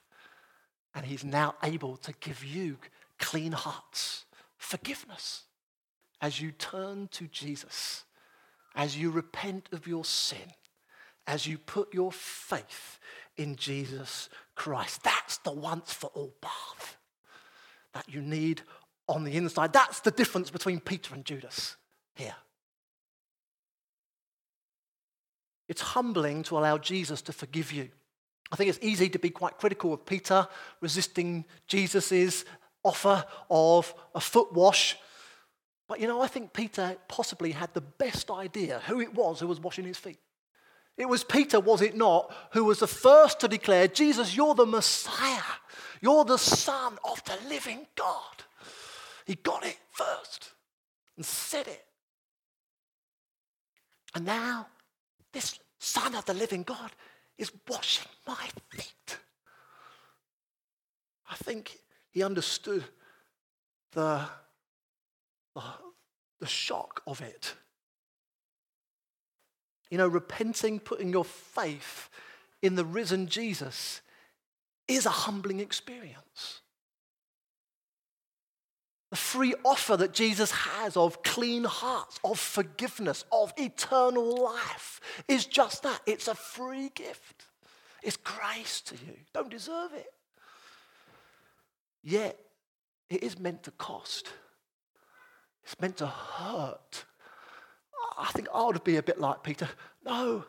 And 0.93 1.05
he's 1.05 1.23
now 1.23 1.55
able 1.61 1.97
to 1.97 2.13
give 2.19 2.43
you 2.43 2.77
clean 3.19 3.51
hearts, 3.51 4.25
forgiveness, 4.57 5.43
as 6.21 6.41
you 6.41 6.51
turn 6.51 7.09
to 7.11 7.27
Jesus, 7.27 8.05
as 8.75 8.97
you 8.97 9.11
repent 9.11 9.69
of 9.71 9.87
your 9.87 10.05
sin, 10.05 10.53
as 11.27 11.47
you 11.47 11.57
put 11.57 11.93
your 11.93 12.11
faith 12.11 12.99
in 13.37 13.55
Jesus 13.55 14.29
Christ. 14.55 15.03
That's 15.03 15.37
the 15.37 15.51
once 15.51 15.93
for 15.93 16.09
all 16.13 16.33
bath 16.41 16.97
that 17.93 18.09
you 18.09 18.21
need 18.21 18.61
on 19.07 19.23
the 19.23 19.35
inside. 19.35 19.73
That's 19.73 19.99
the 20.01 20.11
difference 20.11 20.49
between 20.49 20.79
Peter 20.79 21.13
and 21.13 21.25
Judas 21.25 21.75
here. 22.15 22.35
It's 25.67 25.81
humbling 25.81 26.43
to 26.43 26.57
allow 26.57 26.77
Jesus 26.77 27.21
to 27.23 27.33
forgive 27.33 27.71
you. 27.71 27.89
I 28.51 28.55
think 28.55 28.69
it's 28.69 28.79
easy 28.81 29.09
to 29.09 29.19
be 29.19 29.31
quite 29.31 29.57
critical 29.57 29.93
of 29.93 30.05
Peter 30.05 30.47
resisting 30.79 31.45
Jesus' 31.67 32.45
offer 32.83 33.25
of 33.49 33.93
a 34.13 34.21
foot 34.21 34.53
wash. 34.53 34.95
But 35.87 35.99
you 35.99 36.07
know, 36.07 36.21
I 36.21 36.27
think 36.27 36.53
Peter 36.53 36.95
possibly 37.07 37.51
had 37.51 37.73
the 37.73 37.81
best 37.81 38.29
idea 38.29 38.81
who 38.87 39.01
it 39.01 39.13
was 39.13 39.39
who 39.39 39.47
was 39.47 39.59
washing 39.59 39.85
his 39.85 39.97
feet. 39.97 40.19
It 40.97 41.09
was 41.09 41.23
Peter, 41.23 41.59
was 41.59 41.81
it 41.81 41.95
not, 41.95 42.33
who 42.53 42.63
was 42.63 42.79
the 42.79 42.87
first 42.87 43.41
to 43.41 43.47
declare, 43.47 43.87
Jesus, 43.87 44.35
you're 44.35 44.55
the 44.55 44.65
Messiah. 44.65 45.41
You're 46.01 46.23
the 46.23 46.37
Son 46.37 46.97
of 47.03 47.23
the 47.25 47.37
living 47.49 47.85
God. 47.95 48.43
He 49.25 49.35
got 49.35 49.65
it 49.65 49.77
first 49.91 50.51
and 51.17 51.25
said 51.25 51.67
it. 51.67 51.83
And 54.13 54.25
now, 54.25 54.67
this 55.33 55.59
Son 55.79 56.15
of 56.15 56.25
the 56.25 56.33
living 56.33 56.63
God, 56.63 56.91
is 57.37 57.51
washing 57.67 58.07
my 58.25 58.47
feet. 58.69 59.17
I 61.29 61.35
think 61.35 61.77
he 62.11 62.23
understood 62.23 62.85
the, 63.91 64.21
the, 65.53 65.61
the 66.39 66.47
shock 66.47 67.01
of 67.05 67.19
it. 67.21 67.55
You 69.89 69.97
know, 69.97 70.07
repenting, 70.07 70.79
putting 70.79 71.09
your 71.09 71.25
faith 71.25 72.09
in 72.61 72.75
the 72.75 72.85
risen 72.85 73.27
Jesus 73.27 74.01
is 74.87 75.05
a 75.05 75.11
humbling 75.11 75.59
experience. 75.59 76.61
The 79.11 79.15
free 79.15 79.53
offer 79.63 79.95
that 79.97 80.13
Jesus 80.13 80.51
has 80.51 80.97
of 80.97 81.23
clean 81.23 81.63
hearts, 81.63 82.19
of 82.23 82.39
forgiveness, 82.39 83.23
of 83.31 83.53
eternal 83.55 84.43
life 84.43 84.99
is 85.27 85.45
just 85.45 85.83
that. 85.83 86.01
It's 86.05 86.27
a 86.27 86.35
free 86.35 86.89
gift. 86.93 87.45
It's 88.03 88.17
grace 88.17 88.81
to 88.81 88.95
you. 88.95 89.13
Don't 89.33 89.49
deserve 89.49 89.93
it. 89.93 90.11
Yet, 92.03 92.37
it 93.09 93.23
is 93.23 93.39
meant 93.39 93.63
to 93.63 93.71
cost. 93.71 94.29
It's 95.63 95.79
meant 95.79 95.97
to 95.97 96.07
hurt. 96.07 97.05
I 98.17 98.31
think 98.33 98.47
I 98.53 98.63
would 98.65 98.83
be 98.83 98.97
a 98.97 99.03
bit 99.03 99.19
like 99.19 99.43
Peter. 99.43 99.67
No. 100.05 100.45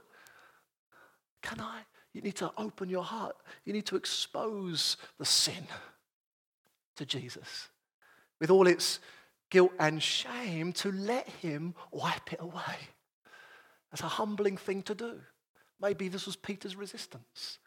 Can 1.43 1.61
I? 1.61 1.81
You 2.13 2.23
need 2.23 2.37
to 2.37 2.51
open 2.57 2.89
your 2.89 3.03
heart. 3.03 3.37
You 3.65 3.73
need 3.73 3.87
to 3.87 3.97
expose 3.97 4.97
the 5.19 5.25
sin 5.25 5.67
to 6.97 7.05
Jesus 7.05 7.69
with 8.41 8.51
all 8.51 8.67
its 8.67 9.01
guilt 9.51 9.73
and 9.79 10.03
shame 10.03 10.73
to 10.73 10.91
let 10.93 11.29
Him 11.29 11.75
wipe 11.91 12.33
it 12.33 12.41
away. 12.41 12.79
That's 13.91 14.03
a 14.03 14.09
humbling 14.09 14.57
thing 14.57 14.83
to 14.85 14.95
do. 14.95 15.21
Maybe 15.81 16.09
this 16.09 16.27
was 16.27 16.37
Peter's 16.37 16.75
resistance. 16.75 17.59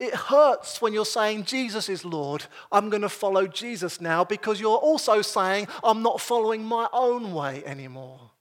It 0.00 0.14
hurts 0.14 0.82
when 0.82 0.92
you're 0.92 1.04
saying, 1.04 1.44
Jesus 1.44 1.88
is 1.88 2.04
Lord. 2.04 2.44
I'm 2.72 2.90
going 2.90 3.02
to 3.02 3.08
follow 3.08 3.46
Jesus 3.46 4.00
now 4.00 4.24
because 4.24 4.60
you're 4.60 4.76
also 4.76 5.22
saying, 5.22 5.68
I'm 5.84 6.02
not 6.02 6.20
following 6.20 6.64
my 6.64 6.88
own 6.92 7.32
way 7.32 7.62
anymore. 7.64 8.32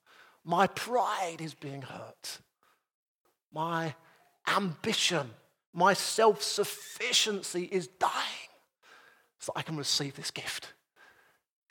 My 0.44 0.68
pride 0.68 1.38
is 1.40 1.54
being 1.54 1.82
hurt. 1.82 2.40
My 3.54 3.96
ambition, 4.48 5.30
my 5.74 5.94
self 5.94 6.42
sufficiency 6.42 7.64
is 7.64 7.88
dying 7.88 8.50
so 9.40 9.54
I 9.56 9.62
can 9.62 9.78
receive 9.78 10.16
this 10.16 10.32
gift 10.32 10.74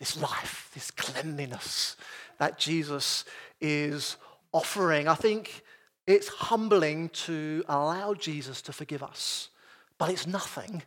this 0.02 0.20
life, 0.20 0.68
this 0.74 0.90
cleanliness 0.90 1.96
that 2.38 2.58
Jesus 2.58 3.24
is 3.60 4.16
offering. 4.50 5.06
I 5.06 5.14
think 5.14 5.62
it's 6.08 6.26
humbling 6.26 7.10
to 7.10 7.62
allow 7.68 8.12
Jesus 8.12 8.62
to 8.62 8.72
forgive 8.72 9.04
us, 9.04 9.50
but 9.98 10.10
it's 10.10 10.26
nothing 10.26 10.82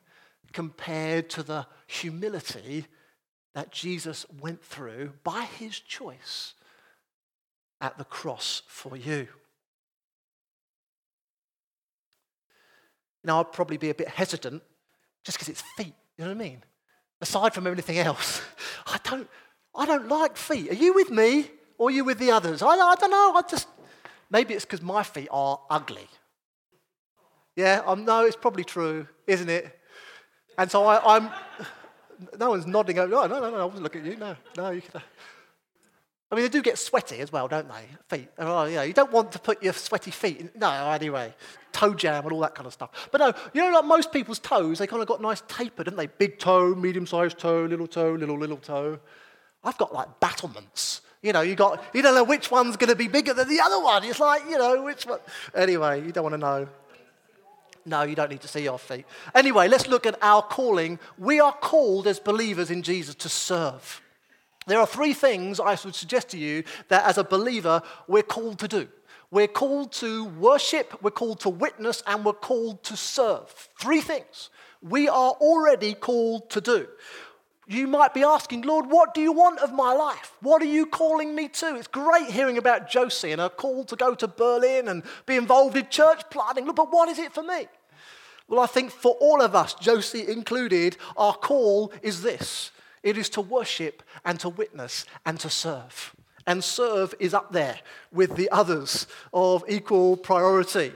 compared 0.51 1.30
to 1.30 1.44
the 1.44 1.65
humility 1.88 2.88
that 3.54 3.72
Jesus 3.72 4.25
went 4.42 4.62
through 4.62 5.13
by 5.24 5.44
his 5.44 5.80
choice 5.80 6.54
at 7.86 8.00
the 8.00 8.04
cross 8.04 8.63
for 8.68 8.98
you. 8.98 9.27
Now, 13.24 13.39
I'd 13.39 13.51
probably 13.51 13.77
be 13.77 13.92
a 13.92 13.96
bit 13.96 14.08
hesitant 14.08 14.63
just 15.24 15.38
because 15.38 15.50
it's 15.50 15.63
feet, 15.77 15.94
you 16.18 16.25
know 16.25 16.32
what 16.32 16.42
I 16.42 16.50
mean? 16.50 16.63
Aside 17.22 17.54
from 17.54 17.68
everything 17.68 18.00
else, 18.00 18.42
I 18.88 18.98
don't, 19.04 19.27
I 19.75 19.86
don't 19.86 20.08
like 20.08 20.36
feet. 20.36 20.72
Are 20.72 20.75
you 20.75 20.94
with 20.96 21.12
me 21.12 21.51
or 21.77 21.89
are 21.89 21.92
you 21.92 22.04
with 22.04 22.18
the 22.18 22.32
others? 22.32 22.63
I, 22.63 22.70
I 22.70 22.96
don't 22.96 23.12
know. 23.12 23.34
I 23.36 23.42
just, 23.48 23.68
maybe 24.32 24.56
it's 24.56 24.65
because 24.65 24.82
my 24.82 25.04
feet 25.04 25.27
are 25.32 25.60
ugly. 25.70 26.08
Yeah, 27.56 27.84
um, 27.86 28.04
no, 28.04 28.25
it's 28.25 28.36
probably 28.36 28.63
true, 28.63 29.08
isn't 29.27 29.50
it? 29.50 29.80
And 30.58 30.72
so 30.72 30.86
I, 30.86 31.18
am 31.18 31.30
no 32.39 32.50
one's 32.50 32.65
nodding. 32.65 32.98
Oh, 32.98 33.06
no, 33.06 33.27
no, 33.27 33.39
no, 33.39 33.51
no, 33.51 33.58
I 33.58 33.65
wasn't 33.65 33.84
looking 33.84 34.01
at 34.01 34.08
you. 34.08 34.18
No, 34.18 34.36
no, 34.58 34.72
you 34.72 34.82
can. 34.82 35.01
I 36.32 36.36
mean, 36.36 36.44
they 36.44 36.50
do 36.50 36.62
get 36.62 36.79
sweaty 36.79 37.20
as 37.20 37.32
well, 37.32 37.48
don't 37.48 37.67
they? 37.67 37.86
Feet. 38.10 38.29
Oh, 38.39 38.65
yeah, 38.65 38.84
you 38.84 38.94
don't 38.94 39.12
want 39.12 39.32
to 39.34 39.39
put 39.39 39.62
your 39.62 39.74
sweaty 39.74 40.12
feet 40.12 40.39
in. 40.39 40.51
No, 40.55 40.70
anyway. 40.89 41.34
Toe 41.72 41.94
jam 41.94 42.24
and 42.24 42.34
all 42.34 42.39
that 42.39 42.55
kind 42.55 42.65
of 42.65 42.74
stuff. 42.74 43.10
But 43.12 43.20
no, 43.20 43.34
you 43.53 43.62
know, 43.62 43.70
like 43.72 43.86
most 43.86 44.12
people's 44.12 44.39
toes, 44.39 44.79
they 44.79 44.88
kind 44.88 45.01
of 45.01 45.08
got 45.08 45.22
nice 45.22 45.44
tapered, 45.48 45.86
haven't 45.86 45.98
they? 45.98 46.08
Big 46.08 46.39
toe, 46.39 46.74
medium 46.74 47.05
sized 47.05 47.38
toe, 47.38 47.65
little 47.65 47.88
toe, 47.88 48.13
little, 48.13 48.39
little 48.39 48.58
toe. 48.58 49.00
I've 49.63 49.77
got 49.77 49.94
like 49.94 50.20
battlements. 50.20 51.01
You 51.22 51.34
know, 51.34 51.41
you 51.41 51.55
got, 51.55 51.84
you 51.94 52.01
don't 52.01 52.15
know 52.15 52.24
which 52.24 52.50
one's 52.50 52.77
going 52.77 52.89
to 52.89 52.96
be 52.96 53.08
bigger 53.08 53.34
than 53.34 53.48
the 53.48 53.60
other 53.60 53.79
one. 53.84 54.03
It's 54.03 54.20
like, 54.20 54.44
you 54.50 54.58
know, 54.58 54.84
which 54.84 55.05
one. 55.05 55.20
Anyway, 55.53 56.05
you 56.05 56.12
don't 56.12 56.24
want 56.24 56.34
to 56.34 56.38
know. 56.38 56.67
No, 57.86 58.01
you 58.01 58.15
don't 58.15 58.32
need 58.32 58.41
to 58.41 58.48
see 58.48 58.63
your 58.63 58.79
feet. 58.79 59.05
Anyway, 59.36 59.67
let's 59.67 59.88
look 59.88 60.08
at 60.08 60.17
our 60.22 60.41
calling. 60.41 60.98
We 61.20 61.39
are 61.39 61.53
called 61.53 62.08
as 62.08 62.20
believers 62.20 62.72
in 62.72 62.82
Jesus 62.82 63.13
to 63.15 63.29
serve. 63.29 64.01
There 64.67 64.79
are 64.79 64.88
three 64.88 65.13
things 65.13 65.60
I 65.60 65.77
would 65.84 65.95
suggest 65.95 66.29
to 66.29 66.38
you 66.38 66.63
that 66.88 67.05
as 67.05 67.17
a 67.17 67.24
believer 67.24 67.81
we're 68.07 68.24
called 68.24 68.60
to 68.60 68.67
do. 68.67 68.88
We're 69.31 69.48
called 69.48 69.91
to 69.93 70.25
worship, 70.25 71.01
we're 71.01 71.12
called 71.12 71.39
to 71.41 71.50
witness, 71.50 72.01
and 72.07 72.24
we're 72.24 72.34
called 72.34 72.84
to 72.84 72.95
serve. 72.95 73.50
Three 73.79 74.01
things 74.01 74.50
we 74.81 75.10
are 75.10 75.31
already 75.31 75.93
called 75.93 76.50
to 76.51 76.62
do. 76.62 76.88
You 77.67 77.88
might 77.88 78.13
be 78.13 78.24
asking, 78.24 78.62
Lord, 78.62 78.86
what 78.91 79.15
do 79.15 79.22
you 79.22 79.31
want 79.31 79.60
of 79.60 79.74
my 79.74 79.93
life? 79.93 80.34
What 80.41 80.62
are 80.62 80.65
you 80.65 80.86
calling 80.86 81.34
me 81.34 81.48
to? 81.48 81.75
It's 81.75 81.88
great 81.88 82.29
hearing 82.29 82.60
about 82.60 82.88
Josie 82.89 83.31
and 83.31 83.41
her 83.41 83.50
call 83.50 83.84
to 83.86 83.95
go 83.95 84.13
to 84.13 84.27
Berlin 84.27 84.88
and 84.88 85.01
be 85.25 85.36
involved 85.36 85.75
in 85.75 85.89
church 85.89 86.22
planting. 86.29 86.65
But 86.65 86.91
what 86.91 87.10
is 87.10 87.17
it 87.17 87.34
for 87.34 87.41
me? 87.41 87.67
Well, 88.48 88.60
I 88.60 88.67
think 88.67 88.91
for 88.91 89.13
all 89.19 89.41
of 89.41 89.55
us, 89.55 89.74
Josie 89.74 90.27
included, 90.27 90.98
our 91.17 91.34
call 91.34 91.91
is 92.03 92.22
this 92.22 92.69
it 93.06 93.18
is 93.18 93.30
to 93.30 93.42
worship 93.42 94.04
and 94.26 94.40
to 94.42 94.50
witness 94.50 95.06
and 95.26 95.40
to 95.40 95.50
serve. 95.50 96.16
And 96.48 96.64
serve 96.64 97.14
is 97.20 97.34
up 97.34 97.54
there 97.54 97.80
with 98.12 98.36
the 98.36 98.50
others 98.50 99.08
of 99.32 99.64
equal 99.70 100.18
priority. 100.18 100.92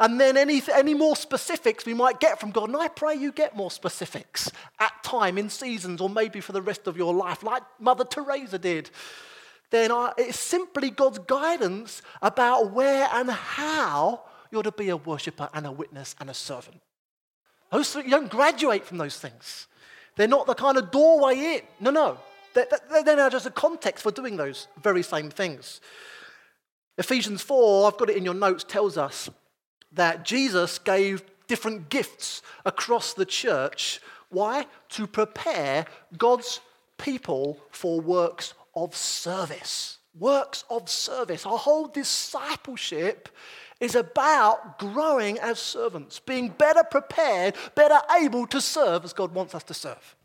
And 0.00 0.18
then 0.18 0.36
any, 0.36 0.62
any 0.74 0.94
more 0.94 1.14
specifics 1.14 1.86
we 1.86 1.94
might 1.94 2.18
get 2.18 2.40
from 2.40 2.50
God, 2.50 2.70
and 2.70 2.76
I 2.76 2.88
pray 2.88 3.14
you 3.14 3.30
get 3.30 3.54
more 3.54 3.70
specifics 3.70 4.50
at 4.80 4.92
time, 5.04 5.38
in 5.38 5.50
seasons, 5.50 6.00
or 6.00 6.08
maybe 6.08 6.40
for 6.40 6.52
the 6.52 6.62
rest 6.62 6.86
of 6.86 6.96
your 6.96 7.14
life, 7.14 7.42
like 7.42 7.62
Mother 7.78 8.04
Teresa 8.04 8.58
did. 8.58 8.90
Then 9.70 9.92
I, 9.92 10.12
it's 10.18 10.38
simply 10.38 10.90
God's 10.90 11.18
guidance 11.18 12.02
about 12.20 12.72
where 12.72 13.08
and 13.12 13.30
how 13.30 14.22
you're 14.50 14.62
to 14.62 14.72
be 14.72 14.88
a 14.88 14.96
worshiper 14.96 15.50
and 15.52 15.66
a 15.66 15.72
witness 15.72 16.14
and 16.18 16.30
a 16.30 16.34
servant. 16.34 16.80
Those, 17.70 17.94
you 17.94 18.10
don't 18.10 18.30
graduate 18.30 18.84
from 18.84 18.98
those 18.98 19.18
things. 19.18 19.66
They're 20.16 20.28
not 20.28 20.46
the 20.46 20.54
kind 20.54 20.76
of 20.76 20.90
doorway 20.90 21.36
in. 21.36 21.60
No, 21.80 21.90
no. 21.90 22.18
They're, 22.54 22.66
they're 23.04 23.16
now 23.16 23.30
just 23.30 23.46
a 23.46 23.50
context 23.50 24.02
for 24.02 24.10
doing 24.10 24.36
those 24.36 24.68
very 24.82 25.02
same 25.02 25.30
things. 25.30 25.80
Ephesians 26.98 27.40
4, 27.42 27.88
I've 27.88 27.96
got 27.96 28.10
it 28.10 28.16
in 28.16 28.24
your 28.24 28.34
notes, 28.34 28.64
tells 28.64 28.98
us 28.98 29.30
that 29.92 30.24
Jesus 30.24 30.78
gave 30.78 31.22
different 31.46 31.88
gifts 31.88 32.42
across 32.64 33.14
the 33.14 33.24
church. 33.24 34.00
Why? 34.28 34.66
To 34.90 35.06
prepare 35.06 35.86
God's 36.16 36.60
people 36.98 37.58
for 37.70 38.00
works 38.00 38.54
of 38.74 38.94
service. 38.94 39.98
Works 40.18 40.64
of 40.68 40.90
service. 40.90 41.46
Our 41.46 41.58
whole 41.58 41.86
discipleship 41.86 43.28
is 43.82 43.96
about 43.96 44.78
growing 44.78 45.40
as 45.40 45.58
servants, 45.58 46.20
being 46.20 46.48
better 46.48 46.84
prepared, 46.84 47.56
better 47.74 47.98
able 48.16 48.46
to 48.46 48.60
serve 48.60 49.04
as 49.04 49.12
God 49.12 49.34
wants 49.34 49.56
us 49.56 49.64
to 49.64 49.74
serve. 49.74 50.16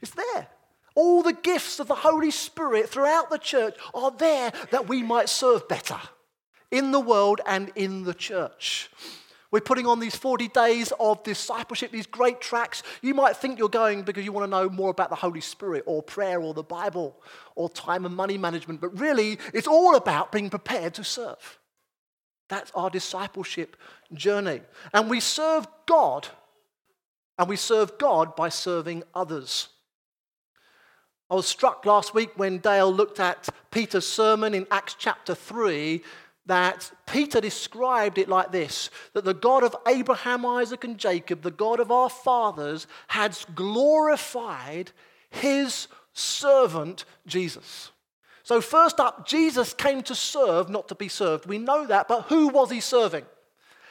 It's 0.00 0.12
there. 0.12 0.48
All 0.94 1.22
the 1.22 1.34
gifts 1.34 1.78
of 1.80 1.86
the 1.86 1.94
Holy 1.94 2.30
Spirit 2.30 2.88
throughout 2.88 3.28
the 3.28 3.36
church 3.36 3.76
are 3.92 4.10
there 4.10 4.52
that 4.70 4.88
we 4.88 5.02
might 5.02 5.28
serve 5.28 5.68
better 5.68 6.00
in 6.70 6.90
the 6.90 6.98
world 6.98 7.42
and 7.46 7.70
in 7.76 8.04
the 8.04 8.14
church. 8.14 8.90
We're 9.50 9.60
putting 9.60 9.86
on 9.86 10.00
these 10.00 10.16
40 10.16 10.48
days 10.48 10.90
of 10.98 11.22
discipleship, 11.22 11.92
these 11.92 12.06
great 12.06 12.40
tracks. 12.40 12.82
You 13.02 13.12
might 13.12 13.36
think 13.36 13.58
you're 13.58 13.68
going 13.68 14.02
because 14.02 14.24
you 14.24 14.32
want 14.32 14.46
to 14.46 14.50
know 14.50 14.70
more 14.70 14.90
about 14.90 15.10
the 15.10 15.16
Holy 15.16 15.42
Spirit 15.42 15.84
or 15.86 16.02
prayer 16.02 16.40
or 16.40 16.54
the 16.54 16.62
Bible 16.62 17.20
or 17.54 17.68
time 17.68 18.06
and 18.06 18.16
money 18.16 18.38
management, 18.38 18.80
but 18.80 18.98
really, 18.98 19.38
it's 19.52 19.68
all 19.68 19.94
about 19.94 20.32
being 20.32 20.48
prepared 20.48 20.94
to 20.94 21.04
serve. 21.04 21.58
That's 22.48 22.70
our 22.74 22.90
discipleship 22.90 23.76
journey. 24.12 24.62
And 24.92 25.10
we 25.10 25.20
serve 25.20 25.66
God, 25.86 26.28
and 27.38 27.48
we 27.48 27.56
serve 27.56 27.98
God 27.98 28.34
by 28.34 28.48
serving 28.48 29.02
others. 29.14 29.68
I 31.30 31.34
was 31.34 31.46
struck 31.46 31.84
last 31.84 32.14
week 32.14 32.30
when 32.36 32.58
Dale 32.58 32.92
looked 32.92 33.20
at 33.20 33.48
Peter's 33.70 34.06
sermon 34.06 34.54
in 34.54 34.66
Acts 34.70 34.96
chapter 34.98 35.34
3 35.34 36.02
that 36.46 36.90
Peter 37.06 37.42
described 37.42 38.16
it 38.16 38.28
like 38.28 38.50
this 38.50 38.88
that 39.12 39.26
the 39.26 39.34
God 39.34 39.62
of 39.62 39.76
Abraham, 39.86 40.46
Isaac, 40.46 40.84
and 40.84 40.96
Jacob, 40.96 41.42
the 41.42 41.50
God 41.50 41.78
of 41.78 41.92
our 41.92 42.08
fathers, 42.08 42.86
had 43.08 43.38
glorified 43.54 44.92
his 45.30 45.88
servant 46.14 47.04
Jesus. 47.26 47.90
So, 48.48 48.62
first 48.62 48.98
up, 48.98 49.28
Jesus 49.28 49.74
came 49.74 50.02
to 50.04 50.14
serve, 50.14 50.70
not 50.70 50.88
to 50.88 50.94
be 50.94 51.08
served. 51.08 51.44
We 51.44 51.58
know 51.58 51.86
that, 51.86 52.08
but 52.08 52.28
who 52.28 52.48
was 52.48 52.70
he 52.70 52.80
serving? 52.80 53.26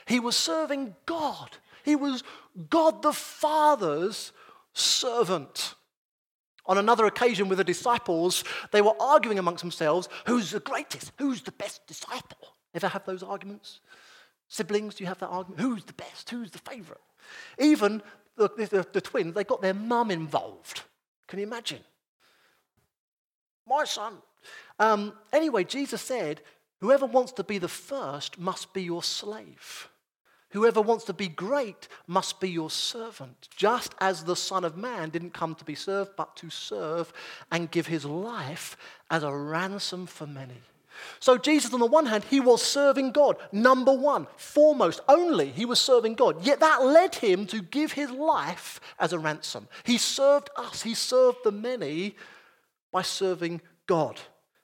He 0.08 0.20
was 0.20 0.36
serving 0.36 0.96
God. 1.06 1.52
He 1.86 1.96
was 1.96 2.24
God 2.68 3.04
the 3.04 3.14
Father's 3.14 4.32
servant. 4.74 5.76
On 6.66 6.80
another 6.80 7.06
occasion 7.06 7.50
with 7.50 7.60
the 7.60 7.64
disciples, 7.64 8.44
they 8.72 8.82
were 8.82 9.00
arguing 9.00 9.38
amongst 9.38 9.62
themselves 9.62 10.10
who's 10.26 10.50
the 10.50 10.60
greatest? 10.60 11.12
Who's 11.20 11.44
the 11.44 11.52
best 11.52 11.86
disciple? 11.86 12.56
Ever 12.74 12.88
have 12.88 13.06
those 13.06 13.22
arguments? 13.22 13.82
Siblings, 14.48 14.96
do 14.96 15.04
you 15.04 15.08
have 15.08 15.20
that 15.20 15.28
argument? 15.28 15.62
Who's 15.62 15.84
the 15.84 15.94
best? 15.94 16.32
Who's 16.32 16.50
the 16.50 16.58
favorite? 16.68 17.02
Even 17.60 18.02
the, 18.38 18.50
the, 18.58 18.88
the 18.92 19.02
twins, 19.02 19.36
they 19.36 19.44
got 19.44 19.62
their 19.62 19.76
mum 19.76 20.10
involved. 20.10 20.82
Can 21.28 21.38
you 21.38 21.46
imagine? 21.46 21.82
My 23.68 23.84
son. 23.84 24.18
Um, 24.79 25.13
anyway, 25.34 25.63
Jesus 25.63 26.01
said, 26.01 26.41
Whoever 26.79 27.05
wants 27.05 27.31
to 27.34 27.43
be 27.43 27.57
the 27.57 27.67
first 27.67 28.38
must 28.38 28.74
be 28.74 28.84
your 28.84 29.01
slave. 29.01 29.89
Whoever 30.51 30.81
wants 30.81 31.03
to 31.05 31.13
be 31.13 31.27
great 31.27 31.88
must 32.05 32.39
be 32.39 32.50
your 32.50 32.69
servant, 32.69 33.50
just 33.55 33.93
as 34.00 34.24
the 34.24 34.36
Son 34.36 34.63
of 34.63 34.77
Man 34.77 35.10
didn't 35.10 35.34
come 35.34 35.55
to 35.55 35.65
be 35.65 35.75
served, 35.75 36.12
but 36.15 36.36
to 36.38 36.50
serve 36.50 37.12
and 37.51 37.69
give 37.69 37.88
his 37.88 38.05
life 38.05 38.77
as 39.10 39.24
a 39.24 39.36
ransom 39.36 40.05
for 40.05 40.25
many. 40.25 40.62
So, 41.19 41.38
Jesus, 41.38 41.74
on 41.74 41.79
the 41.79 41.86
one 41.86 42.05
hand, 42.05 42.24
he 42.24 42.39
was 42.39 42.62
serving 42.62 43.12
God, 43.12 43.38
number 43.51 43.93
one, 43.93 44.25
foremost, 44.38 45.01
only, 45.07 45.50
he 45.50 45.65
was 45.65 45.79
serving 45.79 46.15
God. 46.15 46.43
Yet 46.43 46.60
that 46.62 46.84
led 46.84 47.15
him 47.15 47.46
to 47.48 47.62
give 47.62 47.91
his 47.91 48.10
life 48.10 48.79
as 49.00 49.13
a 49.13 49.19
ransom. 49.19 49.67
He 49.84 49.98
served 49.98 50.50
us, 50.55 50.81
he 50.81 50.93
served 50.93 51.39
the 51.43 51.51
many 51.51 52.15
by 52.91 53.01
serving 53.01 53.62
God. 53.86 54.19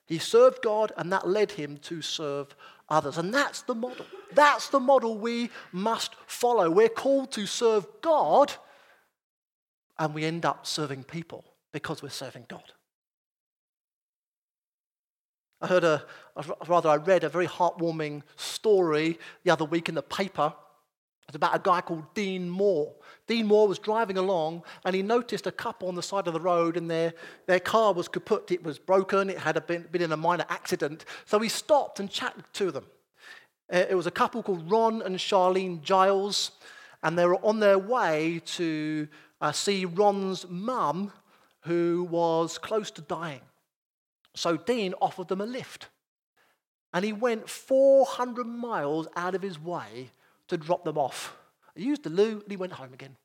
He 0.06 0.18
served 0.18 0.62
God, 0.62 0.92
and 0.96 1.12
that 1.12 1.26
led 1.26 1.52
him 1.52 1.78
to 1.78 2.02
serve 2.02 2.54
others. 2.88 3.16
And 3.18 3.32
that's 3.32 3.62
the 3.62 3.74
model. 3.74 4.06
That's 4.32 4.68
the 4.68 4.80
model 4.80 5.16
we 5.18 5.50
must 5.72 6.14
follow. 6.26 6.70
We're 6.70 6.88
called 6.88 7.32
to 7.32 7.46
serve 7.46 7.86
God, 8.02 8.52
and 9.98 10.14
we 10.14 10.24
end 10.24 10.44
up 10.44 10.66
serving 10.66 11.04
people 11.04 11.44
because 11.72 12.02
we're 12.02 12.10
serving 12.10 12.46
God. 12.48 12.72
I 15.60 15.66
heard 15.66 15.84
a, 15.84 16.04
rather, 16.66 16.90
I 16.90 16.96
read 16.96 17.24
a 17.24 17.30
very 17.30 17.46
heartwarming 17.46 18.22
story 18.36 19.18
the 19.44 19.50
other 19.50 19.64
week 19.64 19.88
in 19.88 19.94
the 19.94 20.02
paper. 20.02 20.52
It's 21.28 21.36
about 21.36 21.56
a 21.56 21.60
guy 21.62 21.80
called 21.80 22.12
Dean 22.14 22.50
Moore. 22.50 22.94
Dean 23.26 23.46
Moore 23.46 23.66
was 23.66 23.78
driving 23.78 24.18
along 24.18 24.62
and 24.84 24.94
he 24.94 25.02
noticed 25.02 25.46
a 25.46 25.52
couple 25.52 25.88
on 25.88 25.94
the 25.94 26.02
side 26.02 26.26
of 26.26 26.34
the 26.34 26.40
road 26.40 26.76
and 26.76 26.90
their, 26.90 27.14
their 27.46 27.60
car 27.60 27.92
was 27.92 28.08
kaput. 28.08 28.50
It 28.50 28.62
was 28.62 28.78
broken. 28.78 29.30
It 29.30 29.38
had 29.38 29.66
been, 29.66 29.86
been 29.90 30.02
in 30.02 30.12
a 30.12 30.16
minor 30.16 30.44
accident. 30.48 31.06
So 31.24 31.38
he 31.38 31.48
stopped 31.48 31.98
and 31.98 32.10
chatted 32.10 32.44
to 32.54 32.70
them. 32.70 32.84
Uh, 33.72 33.84
it 33.88 33.94
was 33.94 34.06
a 34.06 34.10
couple 34.10 34.42
called 34.42 34.70
Ron 34.70 35.00
and 35.02 35.16
Charlene 35.16 35.80
Giles, 35.80 36.52
and 37.02 37.18
they 37.18 37.24
were 37.24 37.42
on 37.44 37.60
their 37.60 37.78
way 37.78 38.42
to 38.44 39.08
uh, 39.40 39.52
see 39.52 39.86
Ron's 39.86 40.46
mum, 40.48 41.12
who 41.62 42.06
was 42.10 42.58
close 42.58 42.90
to 42.92 43.00
dying. 43.00 43.40
So 44.34 44.58
Dean 44.58 44.94
offered 45.00 45.28
them 45.28 45.40
a 45.40 45.46
lift. 45.46 45.88
And 46.92 47.04
he 47.04 47.12
went 47.12 47.48
400 47.48 48.44
miles 48.44 49.08
out 49.16 49.34
of 49.34 49.42
his 49.42 49.58
way 49.58 50.10
to 50.48 50.56
drop 50.56 50.84
them 50.84 50.98
off. 50.98 51.36
He 51.74 51.84
used 51.84 52.04
the 52.04 52.10
loo 52.10 52.40
and 52.42 52.50
he 52.50 52.56
went 52.56 52.72
home 52.72 52.92
again. 52.92 53.16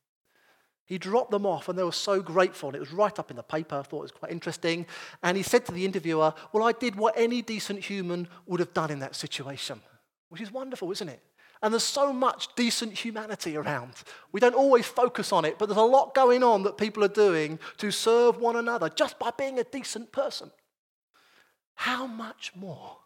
He 0.85 0.97
dropped 0.97 1.29
them 1.29 1.45
off 1.45 1.69
and 1.69 1.77
they 1.77 1.83
were 1.83 1.91
so 1.91 2.21
grateful. 2.21 2.69
And 2.69 2.75
it 2.75 2.79
was 2.79 2.91
right 2.91 3.17
up 3.19 3.29
in 3.29 3.37
the 3.37 3.43
paper. 3.43 3.75
I 3.75 3.83
thought 3.83 3.99
it 3.99 4.01
was 4.01 4.11
quite 4.11 4.31
interesting. 4.31 4.87
And 5.21 5.37
he 5.37 5.43
said 5.43 5.65
to 5.67 5.71
the 5.71 5.85
interviewer, 5.85 6.33
Well, 6.51 6.63
I 6.63 6.71
did 6.71 6.95
what 6.95 7.13
any 7.15 7.41
decent 7.43 7.85
human 7.85 8.27
would 8.47 8.59
have 8.59 8.73
done 8.73 8.89
in 8.89 8.99
that 8.99 9.15
situation 9.15 9.81
which 10.29 10.41
is 10.41 10.51
wonderful, 10.51 10.91
isn't 10.91 11.09
it? 11.09 11.21
And 11.61 11.73
there's 11.73 11.83
so 11.83 12.13
much 12.13 12.55
decent 12.55 12.93
humanity 12.93 13.57
around. 13.57 13.95
We 14.31 14.39
don't 14.39 14.55
always 14.55 14.85
focus 14.85 15.33
on 15.33 15.43
it, 15.43 15.59
but 15.59 15.65
there's 15.65 15.77
a 15.77 15.81
lot 15.81 16.15
going 16.15 16.41
on 16.41 16.63
that 16.63 16.77
people 16.77 17.03
are 17.03 17.09
doing 17.09 17.59
to 17.77 17.91
serve 17.91 18.37
one 18.37 18.55
another 18.55 18.87
just 18.87 19.19
by 19.19 19.31
being 19.37 19.59
a 19.59 19.65
decent 19.65 20.13
person. 20.13 20.51
How 21.75 22.07
much 22.07 22.53
more 22.55 22.97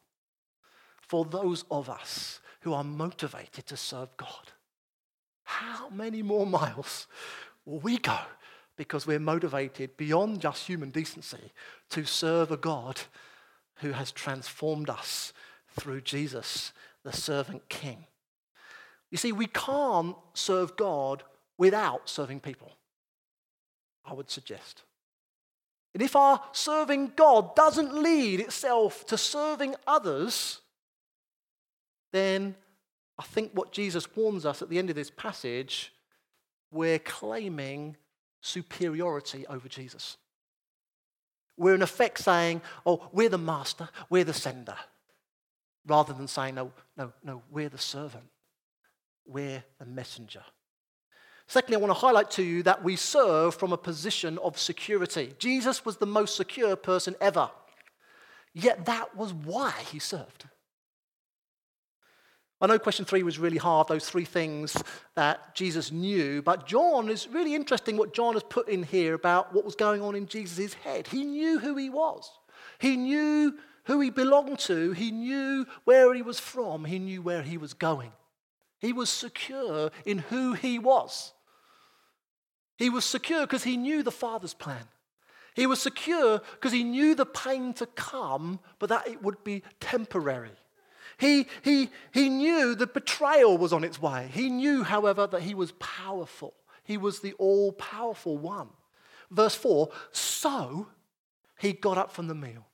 for 1.01 1.25
those 1.25 1.63
of 1.71 1.89
us 1.89 2.41
who 2.63 2.73
are 2.73 2.83
motivated 2.83 3.65
to 3.67 3.77
serve 3.77 4.15
God? 4.17 4.51
How 5.43 5.89
many 5.89 6.21
more 6.21 6.45
miles 6.45 7.07
will 7.65 7.79
we 7.79 7.97
go 7.97 8.19
because 8.75 9.05
we're 9.05 9.19
motivated 9.19 9.95
beyond 9.97 10.41
just 10.41 10.65
human 10.65 10.89
decency 10.89 11.51
to 11.91 12.05
serve 12.05 12.51
a 12.51 12.57
God 12.57 13.01
who 13.77 13.91
has 13.91 14.11
transformed 14.11 14.89
us 14.89 15.33
through 15.77 16.01
Jesus 16.01 16.73
the 17.03 17.13
servant 17.13 17.67
king. 17.69 18.05
You 19.11 19.17
see, 19.17 19.31
we 19.31 19.47
can't 19.47 20.15
serve 20.33 20.75
God 20.75 21.23
without 21.57 22.09
serving 22.09 22.39
people, 22.39 22.71
I 24.05 24.13
would 24.13 24.31
suggest. 24.31 24.83
And 25.93 26.01
if 26.01 26.15
our 26.15 26.41
serving 26.51 27.13
God 27.15 27.55
doesn't 27.55 27.93
lead 27.93 28.39
itself 28.39 29.05
to 29.07 29.17
serving 29.17 29.75
others, 29.85 30.61
then 32.13 32.55
I 33.19 33.23
think 33.23 33.51
what 33.53 33.73
Jesus 33.73 34.07
warns 34.15 34.45
us 34.45 34.61
at 34.61 34.69
the 34.69 34.79
end 34.79 34.89
of 34.89 34.95
this 34.95 35.11
passage, 35.11 35.91
we're 36.71 36.99
claiming 36.99 37.97
superiority 38.41 39.45
over 39.47 39.67
Jesus. 39.67 40.17
We're 41.57 41.75
in 41.75 41.81
effect 41.81 42.19
saying, 42.19 42.61
oh, 42.85 43.09
we're 43.11 43.29
the 43.29 43.37
master, 43.37 43.89
we're 44.09 44.23
the 44.23 44.33
sender 44.33 44.77
rather 45.85 46.13
than 46.13 46.27
saying, 46.27 46.55
no, 46.55 46.71
no, 46.97 47.11
no, 47.23 47.41
we're 47.51 47.69
the 47.69 47.77
servant, 47.77 48.23
we're 49.25 49.63
the 49.79 49.85
messenger. 49.85 50.43
Secondly, 51.47 51.75
I 51.75 51.79
want 51.79 51.91
to 51.91 51.99
highlight 51.99 52.31
to 52.31 52.43
you 52.43 52.63
that 52.63 52.83
we 52.83 52.95
serve 52.95 53.55
from 53.55 53.73
a 53.73 53.77
position 53.77 54.37
of 54.39 54.57
security. 54.57 55.33
Jesus 55.37 55.85
was 55.85 55.97
the 55.97 56.05
most 56.05 56.37
secure 56.37 56.75
person 56.75 57.15
ever, 57.19 57.51
yet 58.53 58.85
that 58.85 59.15
was 59.15 59.33
why 59.33 59.73
he 59.91 59.99
served. 59.99 60.45
I 62.63 62.67
know 62.67 62.79
question 62.79 63.03
three 63.03 63.23
was 63.23 63.39
really 63.39 63.57
hard, 63.57 63.89
those 63.89 64.09
three 64.09 64.23
things 64.23 64.81
that 65.15 65.53
Jesus 65.53 65.91
knew, 65.91 66.41
but 66.41 66.65
John 66.65 67.09
is 67.09 67.27
really 67.27 67.55
interesting 67.55 67.97
what 67.97 68.13
John 68.13 68.35
has 68.35 68.43
put 68.43 68.69
in 68.69 68.83
here 68.83 69.15
about 69.15 69.53
what 69.53 69.65
was 69.65 69.75
going 69.75 70.01
on 70.01 70.15
in 70.15 70.27
Jesus' 70.27 70.73
head. 70.75 71.07
He 71.07 71.25
knew 71.25 71.59
who 71.59 71.75
he 71.75 71.89
was, 71.89 72.31
he 72.79 72.95
knew 72.95 73.59
who 73.83 73.99
he 73.99 74.09
belonged 74.09 74.59
to, 74.59 74.93
he 74.93 75.11
knew 75.11 75.65
where 75.83 76.13
he 76.13 76.21
was 76.21 76.39
from, 76.39 76.85
he 76.85 76.99
knew 76.99 77.21
where 77.21 77.41
he 77.41 77.57
was 77.57 77.73
going. 77.73 78.13
He 78.79 78.93
was 78.93 79.09
secure 79.09 79.91
in 80.05 80.19
who 80.19 80.53
he 80.53 80.79
was. 80.79 81.33
He 82.77 82.89
was 82.89 83.03
secure 83.03 83.41
because 83.41 83.65
he 83.65 83.75
knew 83.75 84.03
the 84.03 84.09
Father's 84.11 84.53
plan. 84.53 84.87
He 85.53 85.67
was 85.67 85.81
secure 85.81 86.39
because 86.53 86.71
he 86.71 86.85
knew 86.85 87.13
the 87.13 87.25
pain 87.25 87.73
to 87.73 87.87
come, 87.87 88.61
but 88.79 88.87
that 88.87 89.05
it 89.09 89.21
would 89.21 89.43
be 89.43 89.63
temporary. 89.81 90.55
He, 91.23 91.47
he, 91.61 91.89
he 92.11 92.27
knew 92.27 92.75
the 92.75 92.85
betrayal 92.85 93.57
was 93.57 93.71
on 93.71 93.85
its 93.85 94.01
way. 94.01 94.29
He 94.33 94.49
knew, 94.49 94.83
however, 94.83 95.25
that 95.27 95.41
he 95.41 95.55
was 95.55 95.71
powerful. 95.79 96.53
He 96.83 96.97
was 96.97 97.21
the 97.21 97.31
all 97.39 97.71
powerful 97.71 98.37
one. 98.37 98.67
Verse 99.31 99.55
4 99.55 99.89
So 100.11 100.87
he 101.57 101.71
got 101.71 101.97
up 101.97 102.11
from 102.11 102.27
the 102.27 102.35
meal. 102.35 102.65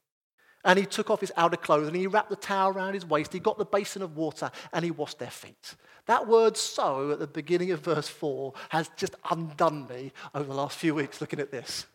And 0.66 0.80
he 0.80 0.88
took 0.88 1.12
off 1.12 1.22
his 1.22 1.32
outer 1.38 1.58
clothes 1.58 1.90
and 1.90 1.96
he 1.96 2.08
wrapped 2.08 2.32
the 2.32 2.36
towel 2.36 2.72
around 2.72 2.96
his 2.96 3.06
waist. 3.06 3.32
He 3.32 3.40
got 3.40 3.60
the 3.60 3.66
basin 3.66 4.02
of 4.02 4.18
water 4.18 4.50
and 4.74 4.84
he 4.84 4.90
washed 4.90 5.20
their 5.20 5.30
feet. 5.30 5.76
That 6.08 6.28
word 6.28 6.58
so 6.58 7.12
at 7.12 7.20
the 7.20 7.28
beginning 7.28 7.70
of 7.70 7.82
verse 7.82 8.08
4 8.08 8.54
has 8.70 8.90
just 8.98 9.14
undone 9.30 9.88
me 9.88 10.12
over 10.34 10.46
the 10.46 10.56
last 10.56 10.80
few 10.80 10.96
weeks 10.96 11.22
looking 11.22 11.40
at 11.40 11.52
this. 11.52 11.86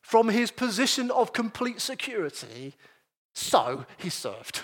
From 0.00 0.28
his 0.30 0.50
position 0.50 1.10
of 1.10 1.34
complete 1.34 1.82
security, 1.82 2.76
so 3.34 3.84
he 3.98 4.08
served. 4.08 4.62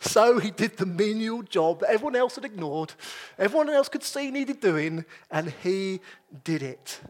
So 0.00 0.38
he 0.38 0.50
did 0.50 0.76
the 0.76 0.86
menial 0.86 1.42
job 1.42 1.80
that 1.80 1.90
everyone 1.90 2.16
else 2.16 2.36
had 2.36 2.44
ignored, 2.44 2.92
everyone 3.38 3.70
else 3.70 3.88
could 3.88 4.04
see 4.04 4.30
needed 4.30 4.60
doing, 4.60 5.04
and 5.30 5.52
he 5.62 6.00
did 6.44 6.62
it. 6.62 7.00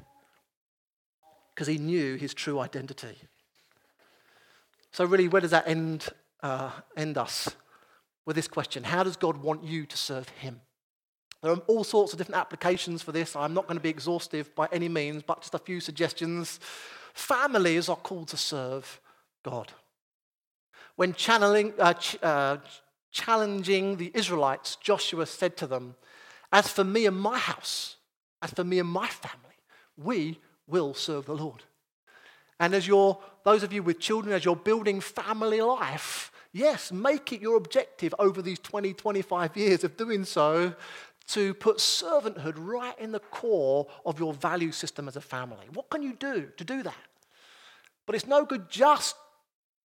Because 1.54 1.66
he 1.66 1.78
knew 1.78 2.16
his 2.16 2.32
true 2.32 2.60
identity. 2.60 3.16
So, 4.92 5.04
really, 5.04 5.28
where 5.28 5.40
does 5.40 5.50
that 5.50 5.68
end, 5.68 6.08
uh, 6.42 6.70
end 6.96 7.18
us? 7.18 7.54
With 8.24 8.36
this 8.36 8.48
question 8.48 8.84
How 8.84 9.04
does 9.04 9.16
God 9.16 9.38
want 9.38 9.64
you 9.64 9.86
to 9.86 9.96
serve 9.96 10.28
Him? 10.28 10.60
There 11.42 11.52
are 11.52 11.62
all 11.66 11.84
sorts 11.84 12.12
of 12.12 12.18
different 12.18 12.40
applications 12.40 13.02
for 13.02 13.12
this. 13.12 13.36
I'm 13.36 13.54
not 13.54 13.66
going 13.66 13.76
to 13.78 13.82
be 13.82 13.88
exhaustive 13.88 14.54
by 14.54 14.68
any 14.72 14.88
means, 14.88 15.22
but 15.22 15.40
just 15.40 15.54
a 15.54 15.58
few 15.58 15.80
suggestions. 15.80 16.58
Families 17.14 17.88
are 17.88 17.96
called 17.96 18.28
to 18.28 18.36
serve 18.36 19.00
God. 19.44 19.72
When 20.98 21.14
channeling, 21.14 21.74
uh, 21.78 21.94
ch- 21.94 22.20
uh, 22.24 22.56
challenging 23.12 23.98
the 23.98 24.10
Israelites, 24.14 24.74
Joshua 24.74 25.26
said 25.26 25.56
to 25.58 25.68
them, 25.68 25.94
As 26.52 26.66
for 26.66 26.82
me 26.82 27.06
and 27.06 27.16
my 27.16 27.38
house, 27.38 27.98
as 28.42 28.50
for 28.50 28.64
me 28.64 28.80
and 28.80 28.88
my 28.88 29.06
family, 29.06 29.54
we 29.96 30.40
will 30.66 30.94
serve 30.94 31.26
the 31.26 31.36
Lord. 31.36 31.62
And 32.58 32.74
as 32.74 32.88
you're, 32.88 33.16
those 33.44 33.62
of 33.62 33.72
you 33.72 33.84
with 33.84 34.00
children, 34.00 34.34
as 34.34 34.44
you're 34.44 34.56
building 34.56 35.00
family 35.00 35.60
life, 35.60 36.32
yes, 36.52 36.90
make 36.90 37.32
it 37.32 37.40
your 37.40 37.56
objective 37.56 38.12
over 38.18 38.42
these 38.42 38.58
20, 38.58 38.92
25 38.92 39.56
years 39.56 39.84
of 39.84 39.96
doing 39.96 40.24
so 40.24 40.74
to 41.28 41.54
put 41.54 41.76
servanthood 41.76 42.54
right 42.56 42.98
in 42.98 43.12
the 43.12 43.20
core 43.20 43.86
of 44.04 44.18
your 44.18 44.34
value 44.34 44.72
system 44.72 45.06
as 45.06 45.14
a 45.14 45.20
family. 45.20 45.68
What 45.72 45.90
can 45.90 46.02
you 46.02 46.14
do 46.14 46.48
to 46.56 46.64
do 46.64 46.82
that? 46.82 47.06
But 48.04 48.16
it's 48.16 48.26
no 48.26 48.44
good 48.44 48.68
just 48.68 49.14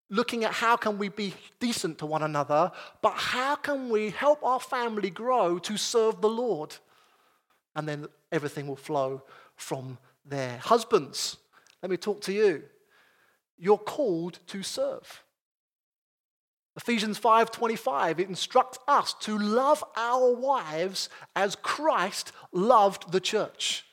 looking 0.09 0.43
at 0.43 0.51
how 0.51 0.75
can 0.75 0.97
we 0.97 1.09
be 1.09 1.33
decent 1.59 1.97
to 1.99 2.05
one 2.05 2.23
another, 2.23 2.71
but 3.01 3.13
how 3.13 3.55
can 3.55 3.89
we 3.89 4.11
help 4.11 4.43
our 4.43 4.59
family 4.59 5.09
grow 5.09 5.59
to 5.59 5.77
serve 5.77 6.21
the 6.21 6.29
Lord? 6.29 6.75
And 7.75 7.87
then 7.87 8.07
everything 8.31 8.67
will 8.67 8.75
flow 8.75 9.23
from 9.55 9.97
there. 10.25 10.57
Husbands, 10.57 11.37
let 11.81 11.89
me 11.89 11.97
talk 11.97 12.21
to 12.21 12.33
you. 12.33 12.63
You're 13.57 13.77
called 13.77 14.39
to 14.47 14.63
serve. 14.63 15.23
Ephesians 16.75 17.19
5:25 17.19 18.19
it 18.19 18.29
instructs 18.29 18.79
us 18.87 19.13
to 19.21 19.37
love 19.37 19.83
our 19.95 20.33
wives 20.33 21.09
as 21.35 21.55
Christ 21.55 22.31
loved 22.51 23.11
the 23.11 23.19
church. 23.19 23.85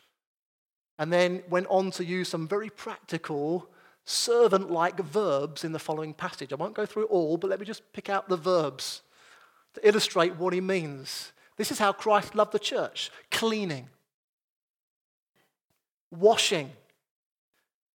And 0.98 1.12
then 1.12 1.42
went 1.48 1.66
on 1.68 1.90
to 1.92 2.04
use 2.04 2.28
some 2.28 2.46
very 2.46 2.70
practical 2.70 3.70
servant-like 4.04 4.98
verbs 5.00 5.64
in 5.64 5.72
the 5.72 5.78
following 5.78 6.14
passage. 6.14 6.52
I 6.52 6.56
won't 6.56 6.74
go 6.74 6.86
through 6.86 7.04
all, 7.04 7.36
but 7.36 7.50
let 7.50 7.60
me 7.60 7.66
just 7.66 7.92
pick 7.92 8.08
out 8.08 8.28
the 8.28 8.36
verbs 8.36 9.02
to 9.74 9.86
illustrate 9.86 10.36
what 10.36 10.52
he 10.52 10.60
means. 10.60 11.32
This 11.56 11.70
is 11.70 11.78
how 11.78 11.92
Christ 11.92 12.34
loved 12.34 12.52
the 12.52 12.58
church: 12.58 13.10
cleaning, 13.30 13.88
washing, 16.10 16.70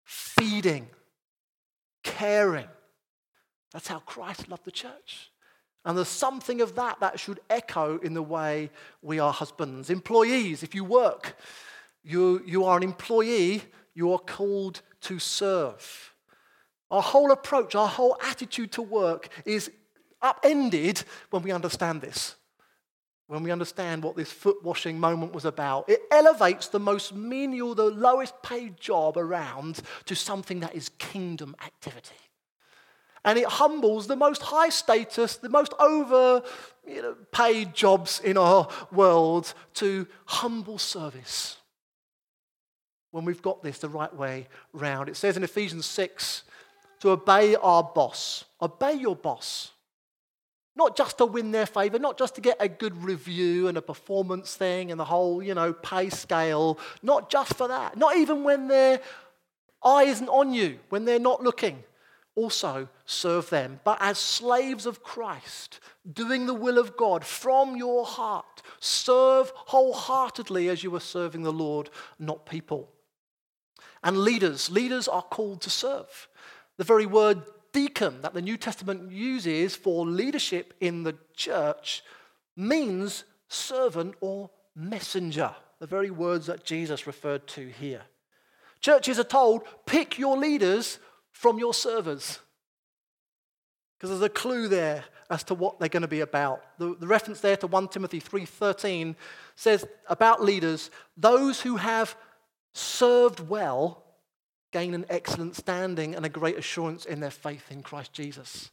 feeding, 0.03 0.87
caring. 2.03 2.67
That's 3.73 3.87
how 3.87 3.99
Christ 3.99 4.47
loved 4.47 4.63
the 4.63 4.71
church. 4.71 5.31
And 5.83 5.97
there's 5.97 6.07
something 6.07 6.61
of 6.61 6.75
that 6.75 6.99
that 7.01 7.19
should 7.19 7.41
echo 7.49 7.97
in 7.99 8.13
the 8.13 8.23
way 8.23 8.71
we 9.01 9.19
are 9.19 9.33
husbands. 9.33 9.89
Employees, 9.89 10.63
if 10.63 10.73
you 10.73 10.83
work, 10.83 11.35
you, 12.03 12.41
you 12.45 12.63
are 12.63 12.77
an 12.77 12.83
employee, 12.83 13.63
you 13.93 14.11
are 14.13 14.19
called 14.19 14.81
to 15.05 15.19
serve. 15.19 16.13
Our 16.91 17.01
whole 17.01 17.31
approach, 17.31 17.75
our 17.75 17.87
whole 17.87 18.17
attitude 18.21 18.71
to 18.73 18.81
work 18.81 19.29
is 19.45 19.71
upended 20.21 21.03
when 21.29 21.43
we 21.43 21.51
understand 21.51 22.01
this. 22.01 22.35
When 23.27 23.41
we 23.41 23.51
understand 23.51 24.03
what 24.03 24.15
this 24.15 24.31
foot 24.31 24.63
washing 24.63 24.99
moment 24.99 25.33
was 25.33 25.45
about, 25.45 25.89
it 25.89 26.01
elevates 26.11 26.67
the 26.67 26.79
most 26.79 27.13
menial, 27.13 27.73
the 27.73 27.85
lowest 27.85 28.39
paid 28.43 28.79
job 28.79 29.17
around 29.17 29.81
to 30.05 30.15
something 30.15 30.59
that 30.59 30.75
is 30.75 30.89
kingdom 30.99 31.55
activity. 31.65 32.15
And 33.23 33.39
it 33.39 33.47
humbles 33.47 34.05
the 34.05 34.15
most 34.15 34.43
high 34.43 34.69
status, 34.69 35.37
the 35.37 35.49
most 35.49 35.73
over 35.79 36.43
you 36.87 37.01
know, 37.01 37.15
paid 37.31 37.73
jobs 37.73 38.21
in 38.23 38.37
our 38.37 38.67
world 38.91 39.55
to 39.75 40.07
humble 40.25 40.77
service. 40.77 41.57
When 43.15 43.23
we've 43.23 43.41
got 43.41 43.63
this 43.63 43.77
the 43.77 43.87
right 43.87 44.13
way 44.13 44.49
round. 44.73 45.07
It 45.07 45.15
says 45.15 45.37
in 45.37 45.43
Ephesians 45.45 45.85
6 45.85 46.43
to 46.99 47.11
obey 47.11 47.55
our 47.55 47.81
boss. 47.81 48.43
Obey 48.61 48.95
your 48.95 49.15
boss. 49.15 49.71
Not 50.75 50.97
just 50.97 51.19
to 51.19 51.25
win 51.25 51.51
their 51.51 51.65
favor, 51.65 51.97
not 51.97 52.17
just 52.17 52.35
to 52.35 52.41
get 52.41 52.57
a 52.59 52.67
good 52.67 53.01
review 53.01 53.69
and 53.69 53.77
a 53.77 53.81
performance 53.81 54.55
thing 54.55 54.91
and 54.91 54.99
the 54.99 55.05
whole, 55.05 55.41
you 55.41 55.53
know, 55.53 55.71
pay 55.71 56.09
scale. 56.09 56.77
Not 57.01 57.29
just 57.29 57.53
for 57.53 57.69
that. 57.69 57.95
Not 57.95 58.17
even 58.17 58.43
when 58.43 58.67
their 58.67 58.99
eye 59.81 60.03
isn't 60.03 60.27
on 60.27 60.53
you, 60.53 60.79
when 60.89 61.05
they're 61.05 61.17
not 61.17 61.41
looking. 61.41 61.85
Also 62.35 62.89
serve 63.05 63.49
them, 63.49 63.79
but 63.85 63.97
as 64.01 64.17
slaves 64.17 64.85
of 64.85 65.03
Christ, 65.03 65.79
doing 66.11 66.47
the 66.47 66.53
will 66.53 66.77
of 66.77 66.97
God 66.97 67.23
from 67.23 67.77
your 67.77 68.05
heart. 68.05 68.61
Serve 68.81 69.53
wholeheartedly 69.55 70.67
as 70.67 70.83
you 70.83 70.93
are 70.97 70.99
serving 70.99 71.43
the 71.43 71.53
Lord, 71.53 71.89
not 72.19 72.45
people. 72.45 72.89
And 74.05 74.19
leaders, 74.19 74.69
leaders 74.69 75.07
are 75.07 75.23
called 75.23 75.61
to 75.61 75.69
serve. 75.69 76.29
The 76.77 76.83
very 76.83 77.07
word 77.07 77.41
deacon 77.73 78.21
that 78.21 78.35
the 78.35 78.41
New 78.41 78.55
Testament 78.55 79.11
uses 79.11 79.75
for 79.75 80.05
leadership 80.05 80.75
in 80.79 81.03
the 81.03 81.17
church 81.35 82.03
means 82.55 83.25
servant 83.49 84.15
or 84.21 84.51
messenger, 84.75 85.53
the 85.79 85.87
very 85.87 86.11
words 86.11 86.45
that 86.45 86.63
Jesus 86.63 87.07
referred 87.07 87.47
to 87.47 87.67
here. 87.67 88.03
Churches 88.79 89.19
are 89.19 89.23
told 89.23 89.63
pick 89.87 90.19
your 90.19 90.37
leaders 90.37 90.99
from 91.31 91.57
your 91.57 91.73
servers. 91.73 92.39
Because 93.97 94.11
there's 94.11 94.21
a 94.21 94.33
clue 94.33 94.67
there 94.67 95.03
as 95.29 95.43
to 95.45 95.55
what 95.55 95.79
they're 95.79 95.89
going 95.89 96.01
to 96.01 96.07
be 96.07 96.19
about. 96.19 96.61
The, 96.77 96.95
the 96.99 97.07
reference 97.07 97.39
there 97.39 97.57
to 97.57 97.67
1 97.67 97.87
Timothy 97.87 98.21
3:13 98.21 99.15
says 99.55 99.85
about 100.07 100.43
leaders, 100.43 100.91
those 101.17 101.61
who 101.61 101.77
have 101.77 102.15
served 102.75 103.39
well 103.39 104.03
gain 104.71 104.93
an 104.93 105.05
excellent 105.09 105.55
standing 105.55 106.15
and 106.15 106.25
a 106.25 106.29
great 106.29 106.57
assurance 106.57 107.05
in 107.05 107.21
their 107.21 107.31
faith 107.31 107.71
in 107.71 107.81
Christ 107.81 108.11
Jesus. 108.11 108.71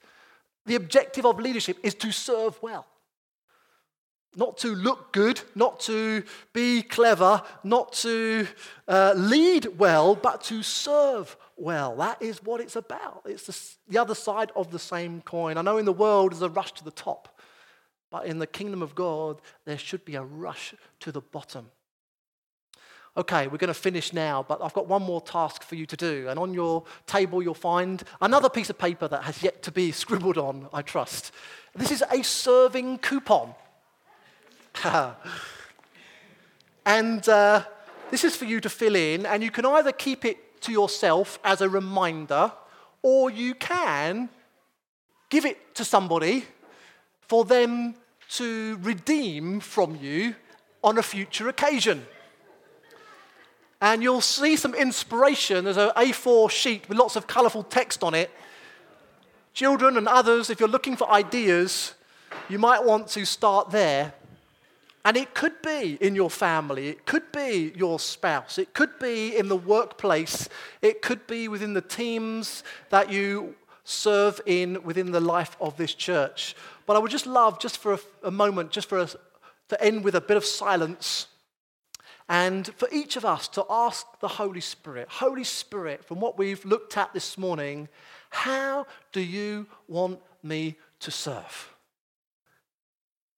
The 0.66 0.74
objective 0.74 1.24
of 1.24 1.38
leadership 1.38 1.78
is 1.84 1.94
to 1.96 2.10
serve 2.10 2.60
well. 2.60 2.86
Not 4.34 4.58
to 4.58 4.74
look 4.74 5.12
good, 5.12 5.40
not 5.54 5.78
to 5.80 6.24
be 6.52 6.82
clever, 6.82 7.42
not 7.62 7.92
to 7.94 8.48
uh, 8.88 9.14
lead 9.16 9.78
well, 9.78 10.16
but 10.16 10.42
to 10.44 10.62
serve 10.64 11.36
well. 11.56 11.94
That 11.96 12.20
is 12.20 12.42
what 12.42 12.60
it's 12.60 12.76
about. 12.76 13.22
It's 13.26 13.46
the, 13.46 13.92
the 13.92 13.98
other 14.00 14.14
side 14.16 14.50
of 14.56 14.72
the 14.72 14.78
same 14.78 15.20
coin. 15.20 15.56
I 15.56 15.62
know 15.62 15.78
in 15.78 15.84
the 15.84 15.92
world 15.92 16.32
there's 16.32 16.42
a 16.42 16.48
rush 16.48 16.72
to 16.72 16.84
the 16.84 16.90
top, 16.90 17.40
but 18.10 18.26
in 18.26 18.38
the 18.40 18.46
kingdom 18.48 18.82
of 18.82 18.96
God, 18.96 19.40
there 19.66 19.78
should 19.78 20.04
be 20.04 20.16
a 20.16 20.22
rush 20.22 20.74
to 21.00 21.12
the 21.12 21.20
bottom. 21.20 21.70
Okay, 23.14 23.46
we're 23.46 23.58
going 23.58 23.68
to 23.68 23.74
finish 23.74 24.14
now, 24.14 24.42
but 24.42 24.62
I've 24.62 24.72
got 24.72 24.86
one 24.86 25.02
more 25.02 25.20
task 25.20 25.64
for 25.64 25.74
you 25.74 25.84
to 25.84 25.96
do. 25.98 26.28
And 26.30 26.38
on 26.38 26.54
your 26.54 26.84
table, 27.06 27.42
you'll 27.42 27.52
find 27.52 28.02
another 28.22 28.48
piece 28.48 28.70
of 28.70 28.78
paper 28.78 29.06
that 29.06 29.24
has 29.24 29.42
yet 29.42 29.62
to 29.64 29.70
be 29.70 29.92
scribbled 29.92 30.38
on, 30.38 30.66
I 30.72 30.80
trust. 30.80 31.30
This 31.74 31.90
is 31.90 32.02
a 32.10 32.22
serving 32.22 32.98
coupon. 32.98 33.54
and 36.86 37.28
uh, 37.28 37.64
this 38.10 38.24
is 38.24 38.34
for 38.34 38.46
you 38.46 38.62
to 38.62 38.70
fill 38.70 38.96
in, 38.96 39.26
and 39.26 39.42
you 39.42 39.50
can 39.50 39.66
either 39.66 39.92
keep 39.92 40.24
it 40.24 40.62
to 40.62 40.72
yourself 40.72 41.38
as 41.44 41.60
a 41.60 41.68
reminder, 41.68 42.50
or 43.02 43.28
you 43.28 43.54
can 43.54 44.30
give 45.28 45.44
it 45.44 45.74
to 45.74 45.84
somebody 45.84 46.46
for 47.20 47.44
them 47.44 47.94
to 48.30 48.78
redeem 48.80 49.60
from 49.60 49.96
you 49.96 50.34
on 50.82 50.96
a 50.96 51.02
future 51.02 51.48
occasion. 51.48 52.06
And 53.82 54.00
you'll 54.00 54.20
see 54.20 54.54
some 54.54 54.76
inspiration. 54.76 55.64
There's 55.64 55.76
an 55.76 55.90
A4 55.96 56.48
sheet 56.50 56.88
with 56.88 56.96
lots 56.96 57.16
of 57.16 57.26
colorful 57.26 57.64
text 57.64 58.04
on 58.04 58.14
it. 58.14 58.30
Children 59.54 59.96
and 59.96 60.06
others, 60.06 60.50
if 60.50 60.60
you're 60.60 60.68
looking 60.68 60.94
for 60.94 61.10
ideas, 61.10 61.94
you 62.48 62.60
might 62.60 62.84
want 62.84 63.08
to 63.08 63.26
start 63.26 63.70
there. 63.70 64.14
And 65.04 65.16
it 65.16 65.34
could 65.34 65.60
be 65.62 65.98
in 66.00 66.14
your 66.14 66.30
family, 66.30 66.90
it 66.90 67.06
could 67.06 67.32
be 67.32 67.72
your 67.74 67.98
spouse, 67.98 68.56
it 68.56 68.72
could 68.72 69.00
be 69.00 69.36
in 69.36 69.48
the 69.48 69.56
workplace, 69.56 70.48
it 70.80 71.02
could 71.02 71.26
be 71.26 71.48
within 71.48 71.74
the 71.74 71.80
teams 71.80 72.62
that 72.90 73.10
you 73.10 73.56
serve 73.82 74.40
in 74.46 74.80
within 74.84 75.10
the 75.10 75.20
life 75.20 75.56
of 75.60 75.76
this 75.76 75.92
church. 75.92 76.54
But 76.86 76.94
I 76.94 77.00
would 77.00 77.10
just 77.10 77.26
love, 77.26 77.58
just 77.58 77.78
for 77.78 77.94
a, 77.94 77.98
a 78.22 78.30
moment, 78.30 78.70
just 78.70 78.88
for 78.88 79.00
us 79.00 79.16
to 79.70 79.84
end 79.84 80.04
with 80.04 80.14
a 80.14 80.20
bit 80.20 80.36
of 80.36 80.44
silence 80.44 81.26
and 82.28 82.66
for 82.76 82.88
each 82.92 83.16
of 83.16 83.24
us 83.24 83.48
to 83.48 83.64
ask 83.68 84.06
the 84.20 84.28
Holy 84.28 84.60
Spirit, 84.60 85.08
Holy 85.08 85.44
Spirit, 85.44 86.04
from 86.04 86.20
what 86.20 86.38
we've 86.38 86.64
looked 86.64 86.96
at 86.96 87.12
this 87.12 87.36
morning, 87.36 87.88
how 88.30 88.86
do 89.12 89.20
you 89.20 89.66
want 89.88 90.20
me 90.42 90.76
to 91.00 91.10
serve? 91.10 91.74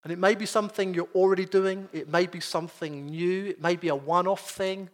And 0.05 0.13
it 0.13 0.19
may 0.19 0.35
be 0.35 0.45
something 0.45 0.93
you're 0.93 1.09
already 1.15 1.47
doing, 1.47 1.89
it 1.93 2.09
may 2.09 2.27
be 2.27 2.41
something 2.41 3.07
new, 3.07 3.47
it 3.47 3.63
may 3.63 3.75
be 3.75 3.89
a 3.89 3.97
one 3.97 4.27
off 4.27 4.51
thing, 4.51 4.91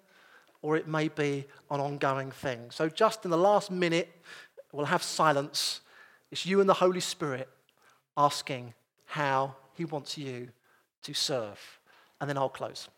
or 0.62 0.76
it 0.76 0.87
may 0.87 1.09
be 1.09 1.46
an 1.70 1.81
ongoing 1.81 2.31
thing. 2.31 2.70
So, 2.70 2.88
just 2.88 3.24
in 3.24 3.31
the 3.31 3.38
last 3.38 3.70
minute, 3.72 4.09
we'll 4.72 4.87
have 4.87 5.03
silence. 5.03 5.81
It's 6.31 6.46
you 6.46 6.61
and 6.61 6.68
the 6.68 6.74
Holy 6.74 7.00
Spirit 7.00 7.48
asking 8.16 8.74
how 9.07 9.57
He 9.74 9.85
wants 9.85 10.16
you 10.16 10.50
to 11.03 11.14
serve. 11.14 11.81
And 12.20 12.31
then 12.31 12.38
I'll 12.38 12.48
close. 12.48 12.88